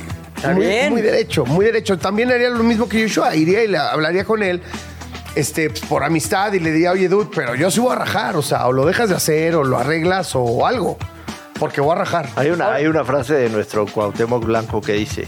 [0.54, 0.92] Muy, bien.
[0.92, 1.98] muy derecho, muy derecho.
[1.98, 3.36] También haría lo mismo que Joshua.
[3.36, 4.62] Iría y le hablaría con él
[5.36, 8.38] este, pues, por amistad y le diría, oye, dude, pero yo sí voy a rajar.
[8.38, 10.98] O sea, o lo dejas de hacer o lo arreglas o algo.
[11.60, 12.30] Porque voy a rajar.
[12.36, 15.28] Hay una, hay una frase de nuestro Cuauhtémoc Blanco que dice,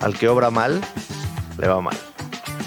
[0.00, 0.80] al que obra mal,
[1.58, 1.96] le va mal.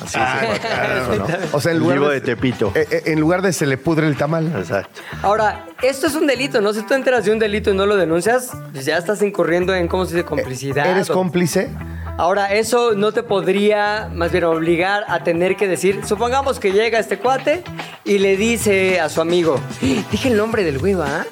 [0.07, 1.27] Sí, sí, claro, ¿no?
[1.53, 2.71] O sea, en El lugar vivo de, de Tepito.
[2.75, 4.47] eh, eh, en lugar de se le pudre el tamal.
[4.57, 4.99] Exacto.
[5.21, 6.73] Ahora, esto es un delito, ¿no?
[6.73, 9.87] Si tú enteras de un delito y no lo denuncias, pues ya estás incurriendo en,
[9.87, 10.25] ¿cómo se dice?
[10.25, 10.87] Complicidad.
[10.87, 11.69] ¿Eres o- cómplice?
[12.17, 16.99] Ahora, eso no te podría, más bien, obligar a tener que decir, supongamos que llega
[16.99, 17.63] este cuate
[18.03, 21.25] y le dice a su amigo, dije el nombre del güey, ¿va?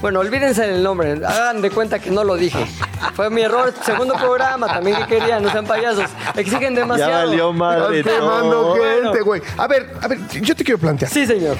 [0.00, 2.64] Bueno, olvídense del nombre, hagan de cuenta que no lo dije.
[3.14, 6.10] Fue mi error, segundo programa, también que querían, no sean payasos.
[6.34, 7.28] Exigen Ya demasiado.
[7.28, 8.76] valió madre quemando todo.
[9.02, 9.42] gente, güey.
[9.56, 11.10] A ver, a ver, yo te quiero plantear.
[11.10, 11.56] Sí, señor.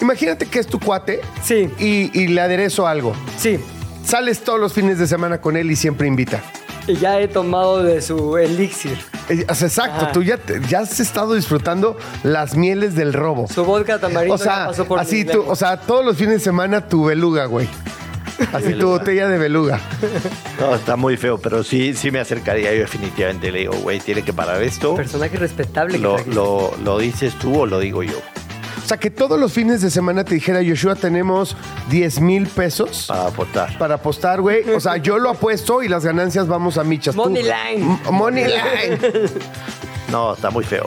[0.00, 1.70] Imagínate que es tu cuate Sí.
[1.78, 3.14] y, y le aderezo algo.
[3.36, 3.58] Sí.
[4.04, 6.40] Sales todos los fines de semana con él y siempre invita.
[6.86, 8.96] Y ya he tomado de su elixir.
[9.28, 10.12] Eh, exacto, Ajá.
[10.12, 13.46] tú ya, te- ya has estado disfrutando las mieles del robo.
[13.48, 16.34] Su vodka tamarindo O sea, ya pasó por así tú, o sea, todos los fines
[16.34, 17.68] de semana tu beluga, güey.
[18.52, 19.80] Así tu botella de beluga.
[20.60, 23.50] No, está muy feo, pero sí, sí me acercaría yo definitivamente.
[23.52, 24.94] Le digo, güey, tiene que parar esto.
[24.94, 28.18] Personaje respetable que Lo, lo, lo dices tú o lo digo yo.
[28.82, 31.56] O sea, que todos los fines de semana te dijera, Yoshua, tenemos
[31.90, 33.76] 10 mil pesos Para aportar.
[33.76, 34.66] para apostar, güey.
[34.70, 37.14] O sea, yo lo apuesto y las ganancias vamos a michas.
[37.14, 37.82] Tú- Money line.
[37.84, 38.98] M- Money line.
[40.10, 40.86] No, está muy feo.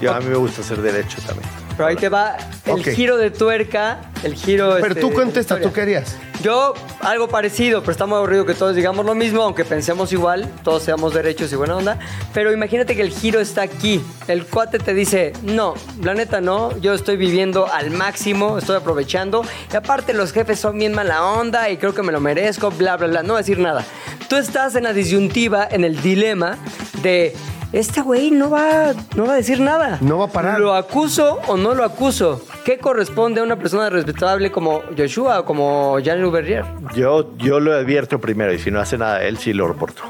[0.00, 1.48] Yo, a mí me gusta hacer derecho también.
[1.80, 2.88] Pero ahí te va el Ok.
[2.88, 4.74] giro de tuerca, el giro...
[4.74, 5.66] Pero este, tú de contesta, historia.
[5.66, 6.14] ¿tú qué harías?
[6.42, 10.46] Yo, algo parecido, pero está muy aburrido que todos digamos lo mismo, aunque pensemos igual,
[10.62, 11.98] todos seamos derechos y buena onda.
[12.34, 14.04] Pero imagínate que el giro está aquí.
[14.28, 15.72] El cuate te dice, no,
[16.02, 19.42] la neta no, yo estoy viviendo al máximo, estoy aprovechando.
[19.72, 22.98] Y aparte los jefes son bien mala onda y creo que me lo merezco, bla,
[22.98, 23.22] bla, bla.
[23.22, 23.86] No voy a decir nada.
[24.28, 26.58] Tú estás en la disyuntiva, en el dilema
[27.00, 27.34] de...
[27.72, 29.98] Este güey no va, no va a decir nada.
[30.00, 30.58] No va a parar.
[30.58, 32.42] ¿Lo acuso o no lo acuso?
[32.64, 36.64] ¿Qué corresponde a una persona respetable como Joshua o como Jean Louverrier?
[36.96, 40.02] Yo, yo lo advierto primero y si no hace nada él, sí lo reporto.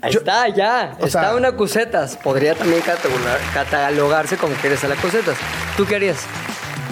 [0.00, 0.96] Ahí está, ya.
[1.00, 2.16] o está sea- una acusetas.
[2.16, 5.36] Podría también catalogar- catalogarse como que eres a la acusetas.
[5.76, 6.24] ¿Tú qué harías?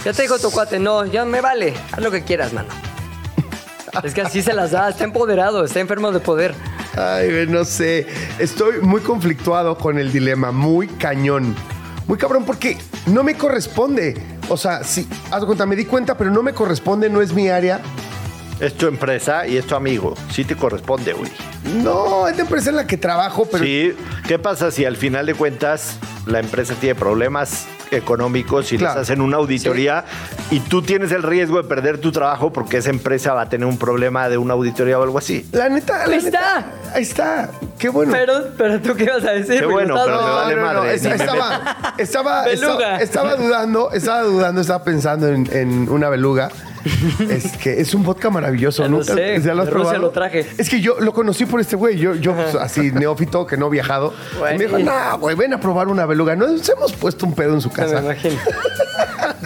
[0.04, 1.74] Ya te dijo tu cuate, no, ya me vale.
[1.92, 2.68] Haz lo que quieras, mano.
[4.02, 4.88] Es que así se las da.
[4.88, 6.54] Está empoderado, está enfermo de poder.
[6.97, 8.07] Ay, no sé.
[8.38, 11.55] Estoy muy conflictuado con el dilema, muy cañón.
[12.07, 14.14] Muy cabrón, porque no me corresponde.
[14.49, 17.49] O sea, sí, haz cuenta, me di cuenta, pero no me corresponde, no es mi
[17.49, 17.80] área.
[18.61, 20.14] Es tu empresa y es tu amigo.
[20.32, 21.30] Sí te corresponde, güey.
[21.82, 23.62] No, es la empresa en la que trabajo, pero.
[23.62, 23.94] Sí,
[24.26, 28.95] ¿qué pasa si al final de cuentas la empresa tiene problemas económicos y Claro.
[29.01, 30.05] les hacen una auditoría
[30.51, 33.66] y tú tienes el riesgo de perder tu trabajo porque esa empresa va a tener
[33.66, 35.47] un problema de una auditoría o algo así?
[35.53, 36.66] La neta, la Ahí neta, está.
[36.95, 37.51] Ahí está.
[37.78, 38.12] Qué bueno.
[38.12, 39.61] Pero, pero tú qué ibas a decir.
[39.61, 43.01] Qué bueno, pero me vale madre, es- ni me estaba, estaba, Beluga.
[43.01, 46.51] estaba, estaba dudando, estaba dudando, estaba pensando en, en una beluga.
[47.30, 48.82] Es que es un vodka maravilloso.
[48.82, 49.99] Ya lo ¿Nunca- sé, ¿Ya lo has de Rusia probado?
[49.99, 50.47] lo traje.
[50.59, 51.99] Es que yo lo conocí por este güey.
[51.99, 54.14] Yo, yo pues, así, neófito, que no he viajado.
[54.55, 56.37] Y me dijo, no, güey, ven a probar una beluga.
[56.37, 58.01] Nos hemos puesto un pedo en su Me casa.
[58.01, 58.37] imagino.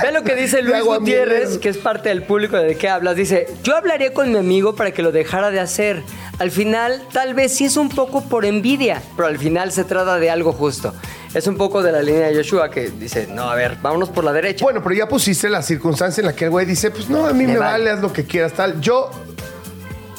[0.03, 3.17] Ve lo que dice Luis Gutiérrez, que es parte del público de qué hablas.
[3.17, 6.03] Dice, yo hablaría con mi amigo para que lo dejara de hacer.
[6.39, 10.19] Al final, tal vez sí es un poco por envidia, pero al final se trata
[10.19, 10.95] de algo justo.
[11.33, 14.25] Es un poco de la línea de Joshua que dice, no, a ver, vámonos por
[14.25, 14.65] la derecha.
[14.65, 17.33] Bueno, pero ya pusiste la circunstancia en la que el güey dice, pues no, a
[17.33, 17.73] mí Me me, vale.
[17.73, 18.81] vale, haz lo que quieras, tal.
[18.81, 19.11] Yo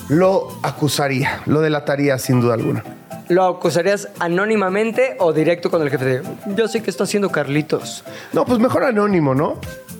[0.09, 2.83] lo acusaría, lo delataría sin duda alguna.
[3.27, 6.05] ¿Lo acusarías anónimamente o directo con el jefe?
[6.05, 6.21] De,
[6.55, 8.03] yo sé que está haciendo Carlitos.
[8.33, 9.59] No, pues mejor anónimo, ¿no?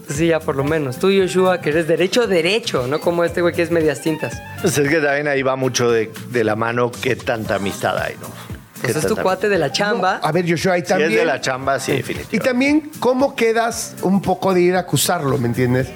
[0.09, 0.97] Sí, ya por lo menos.
[0.97, 4.33] Tú, Joshua, que eres derecho, derecho, no como este güey que es medias tintas.
[4.61, 8.15] Pues es que también ahí va mucho de, de la mano qué tanta amistad hay,
[8.15, 8.27] ¿no?
[8.81, 10.19] Pues es tu cuate de la chamba.
[10.23, 11.11] A ver, Joshua, y Si también...
[11.11, 12.39] es de la chamba, sí, Y definitivamente.
[12.39, 15.87] también, ¿cómo quedas un poco de ir a acusarlo, me entiendes?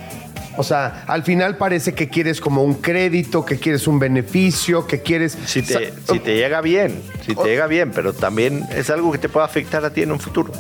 [0.58, 5.02] O sea, al final parece que quieres como un crédito, que quieres un beneficio, que
[5.02, 5.38] quieres...
[5.46, 9.18] Si te, si te llega bien, si te llega bien, pero también es algo que
[9.18, 10.54] te puede afectar a ti en un futuro.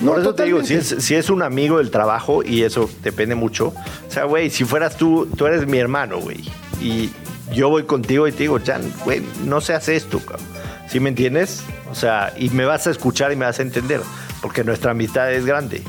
[0.00, 2.88] No, Por eso te digo, si es, si es un amigo del trabajo y eso
[3.02, 3.68] depende mucho.
[4.08, 6.40] O sea, güey, si fueras tú, tú eres mi hermano, güey.
[6.80, 7.10] Y
[7.52, 10.46] yo voy contigo y te digo, Jan, güey, no se hace esto, cabrón.
[10.94, 11.64] ¿Sí me entiendes?
[11.90, 14.00] O sea, y me vas a escuchar y me vas a entender,
[14.40, 15.82] porque nuestra amistad es grande.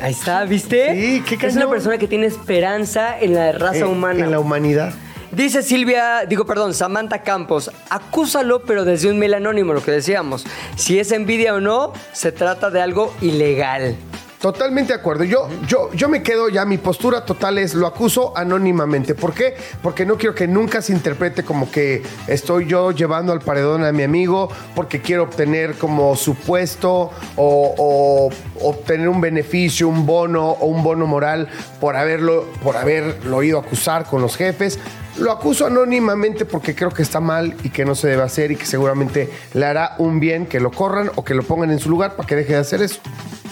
[0.00, 0.94] Ahí está, ¿viste?
[0.94, 4.24] Sí, qué Es una persona que tiene esperanza en la raza eh, humana.
[4.24, 4.92] En la humanidad.
[5.32, 10.46] Dice Silvia, digo, perdón, Samantha Campos, acúsalo, pero desde un mail anónimo, lo que decíamos.
[10.76, 13.96] Si es envidia o no, se trata de algo ilegal.
[14.40, 15.24] Totalmente de acuerdo.
[15.24, 19.16] Yo, yo, yo me quedo ya, mi postura total es lo acuso anónimamente.
[19.16, 19.56] ¿Por qué?
[19.82, 23.90] Porque no quiero que nunca se interprete como que estoy yo llevando al paredón a
[23.90, 28.30] mi amigo porque quiero obtener como su puesto o, o
[28.68, 31.48] obtener un beneficio, un bono o un bono moral
[31.80, 34.78] por haberlo, por haberlo ido a acusar con los jefes.
[35.18, 38.56] Lo acuso anónimamente porque creo que está mal y que no se debe hacer y
[38.56, 41.90] que seguramente le hará un bien que lo corran o que lo pongan en su
[41.90, 43.00] lugar para que deje de hacer eso.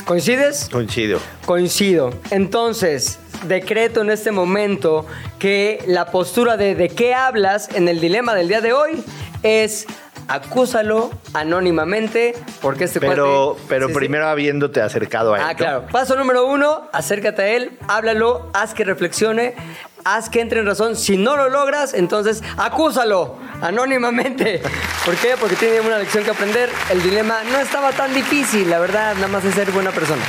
[0.05, 0.69] ¿Coincides?
[0.71, 1.19] Coincido.
[1.45, 2.11] Coincido.
[2.31, 5.05] Entonces, decreto en este momento
[5.39, 9.03] que la postura de de qué hablas en el dilema del día de hoy
[9.43, 9.87] es
[10.29, 13.99] acúsalo anónimamente porque este Pero, cuate- pero Sí, sí.
[13.99, 15.45] primero habiéndote acercado a él.
[15.47, 15.57] Ah, ¿no?
[15.57, 15.87] claro.
[15.93, 19.55] Paso número uno, acércate a él, háblalo, haz que reflexione,
[20.05, 20.97] haz que entre en razón.
[20.97, 24.63] Si no lo logras, entonces acúsalo anónimamente.
[25.05, 25.35] ¿Por qué?
[25.39, 26.71] Porque tiene una lección que aprender.
[26.91, 30.23] El dilema no estaba tan difícil, la verdad, nada más es ser buena persona.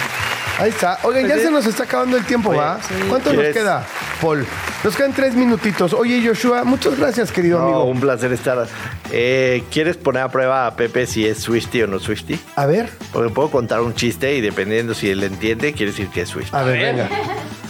[0.60, 0.98] Ahí está.
[1.04, 2.80] Oigan, ya se nos está acabando el tiempo, Oye, ¿va?
[2.82, 2.94] sí.
[3.08, 3.56] ¿Cuánto nos ¿Quieres?
[3.56, 3.86] queda,
[4.20, 4.44] Paul?
[4.84, 5.94] Nos quedan tres minutitos.
[5.94, 7.84] Oye, Joshua, muchas gracias, querido No, amigo.
[7.86, 8.68] un placer estar.
[9.12, 12.40] Eh, ¿Quieres poner a prueba a Pepe si es Swifty o no Swifty?
[12.56, 16.22] A ver, Porque puedo contar un chiste y dependiendo si él entiende, quiere decir que
[16.22, 16.56] es Swifty.
[16.56, 17.10] a ver, venga.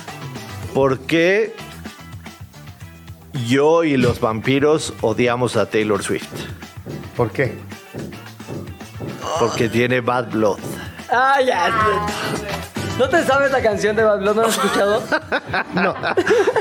[0.73, 1.53] ¿Por qué
[3.47, 6.27] yo y los vampiros odiamos a Taylor Swift?
[7.17, 7.53] ¿Por qué?
[9.39, 10.59] Porque tiene bad blood.
[11.11, 11.69] Ah, ya.
[12.97, 14.35] ¿No te sabes la canción de Bad Blood?
[14.35, 15.03] ¿No la has escuchado?
[15.75, 15.95] No.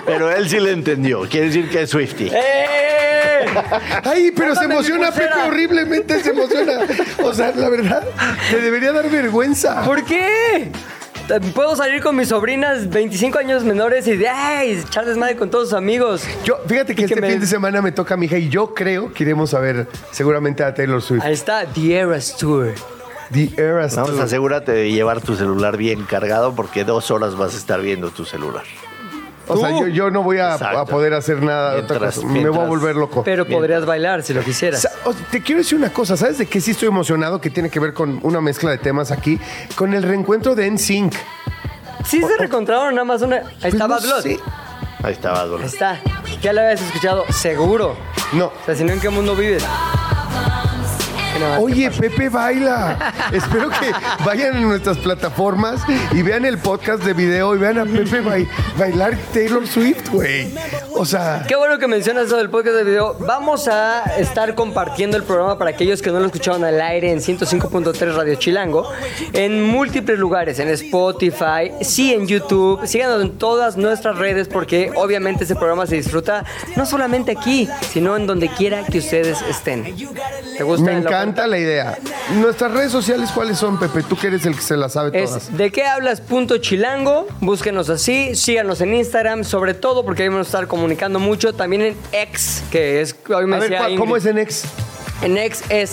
[0.05, 1.23] Pero él sí le entendió.
[1.29, 2.29] Quiere decir que es Swifty.
[2.33, 3.47] ¡Eh!
[4.05, 5.11] Ay, pero se emociona.
[5.11, 6.81] Pepe, horriblemente se emociona.
[7.23, 8.05] O sea, la verdad,
[8.51, 9.83] te debería dar vergüenza.
[9.85, 10.71] ¿Por qué?
[11.55, 15.71] Puedo salir con mis sobrinas 25 años menores y de ay, echar desmadre con todos
[15.71, 16.23] sus amigos.
[16.45, 18.37] Yo, fíjate que Y que este me- fin de semana me toca a mi hija
[18.39, 21.25] y yo creo que iremos a ver seguramente a Taylor Swift.
[21.25, 22.75] Ahí está, The Eras Tour.
[23.33, 24.23] The Eras Vamos, Tour.
[24.23, 28.25] asegúrate de llevar tu celular bien cargado porque dos horas vas a estar viendo tu
[28.25, 28.65] celular.
[29.49, 31.75] O sea, yo, yo no voy a, poder hacer nada.
[31.75, 32.25] Mientras-.
[32.25, 33.23] Me voy a volver loco.
[33.23, 34.89] Pero podrías bailar si lo quisieras.
[35.31, 37.41] Te quiero decir una cosa, ¿sabes de qué sí estoy emocionado?
[37.41, 39.39] Que tiene que ver con una mezcla de temas aquí,
[39.77, 41.15] con el reencuentro de NSYNC.
[42.05, 43.37] Sí se reencontraron nada más una.
[43.37, 44.23] Ahí Pues está no Bad Blood.
[44.23, 44.41] sé.
[45.03, 45.65] Ahí estaba Ahí Dolor.
[45.67, 46.01] está.
[46.43, 47.97] Ya lo habías escuchado, seguro.
[48.33, 48.47] No.
[48.47, 49.65] O sea, si no, ¿en qué mundo vives?
[51.37, 53.13] Que Oye, Pepe baila.
[53.33, 53.93] Espero que
[54.25, 55.83] vayan a nuestras plataformas
[56.13, 60.55] y vean el podcast de video y vean a Pepe bai- bailar Taylor Swift, güey.
[60.95, 63.17] O sea, Qué bueno que mencionas eso del podcast de video.
[63.21, 67.19] Vamos a estar compartiendo el programa para aquellos que no lo escucharon al aire en
[67.19, 68.91] 105.3 Radio Chilango,
[69.35, 72.87] en múltiples lugares, en Spotify, sí en YouTube.
[72.87, 76.45] Síganos en todas nuestras redes porque obviamente ese programa se disfruta
[76.77, 79.85] no solamente aquí, sino en donde quiera que ustedes estén.
[80.57, 80.87] ¿Te gusta?
[80.87, 81.99] me la encanta la idea.
[82.37, 84.03] Nuestras redes sociales, ¿cuáles son, Pepe?
[84.03, 85.49] Tú que eres el que se las sabe todas.
[85.49, 90.29] Es de qué hablas punto chilango, búsquenos así, síganos en Instagram, sobre todo porque ahí
[90.29, 93.87] vamos a estar comunicando mucho, también en X, que es hoy me A ver, decía
[93.89, 94.27] ¿cu- ¿cómo Ingrid.
[94.27, 94.65] es en ex?
[95.23, 95.93] En X es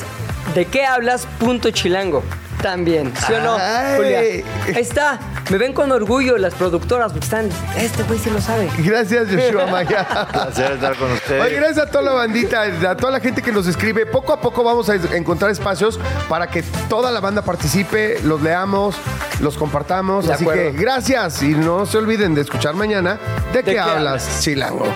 [0.55, 2.23] de qué hablas punto chilango.
[2.62, 3.95] También, ¿sí o no, Ay.
[3.97, 4.20] Julia?
[4.20, 5.20] Ahí está.
[5.49, 7.49] Me ven con orgullo las productoras porque están.
[7.78, 8.70] Este güey sí lo sabe.
[8.80, 10.28] Gracias, Joshua Maya.
[10.32, 11.43] Placer estar con ustedes.
[11.43, 14.06] Oye, gracias a toda la bandita, a toda la gente que nos escribe.
[14.06, 15.99] Poco a poco vamos a encontrar espacios
[16.30, 18.95] para que toda la banda participe, los leamos,
[19.41, 20.28] los compartamos.
[20.28, 20.72] De Así acuerdo.
[20.72, 23.20] que gracias y no se olviden de escuchar mañana
[23.51, 24.41] de, qué, qué hablas, hablas?
[24.41, 24.88] Chilango.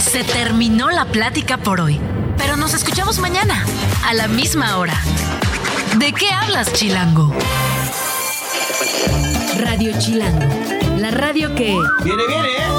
[0.00, 2.00] Se terminó la plática por hoy,
[2.36, 3.64] pero nos escuchamos mañana,
[4.06, 4.94] a la misma hora.
[5.98, 7.34] ¿De qué hablas, Chilango?
[9.58, 10.46] Radio Chilango,
[10.96, 11.76] la radio que...
[12.04, 12.77] Viene, viene, ¿eh?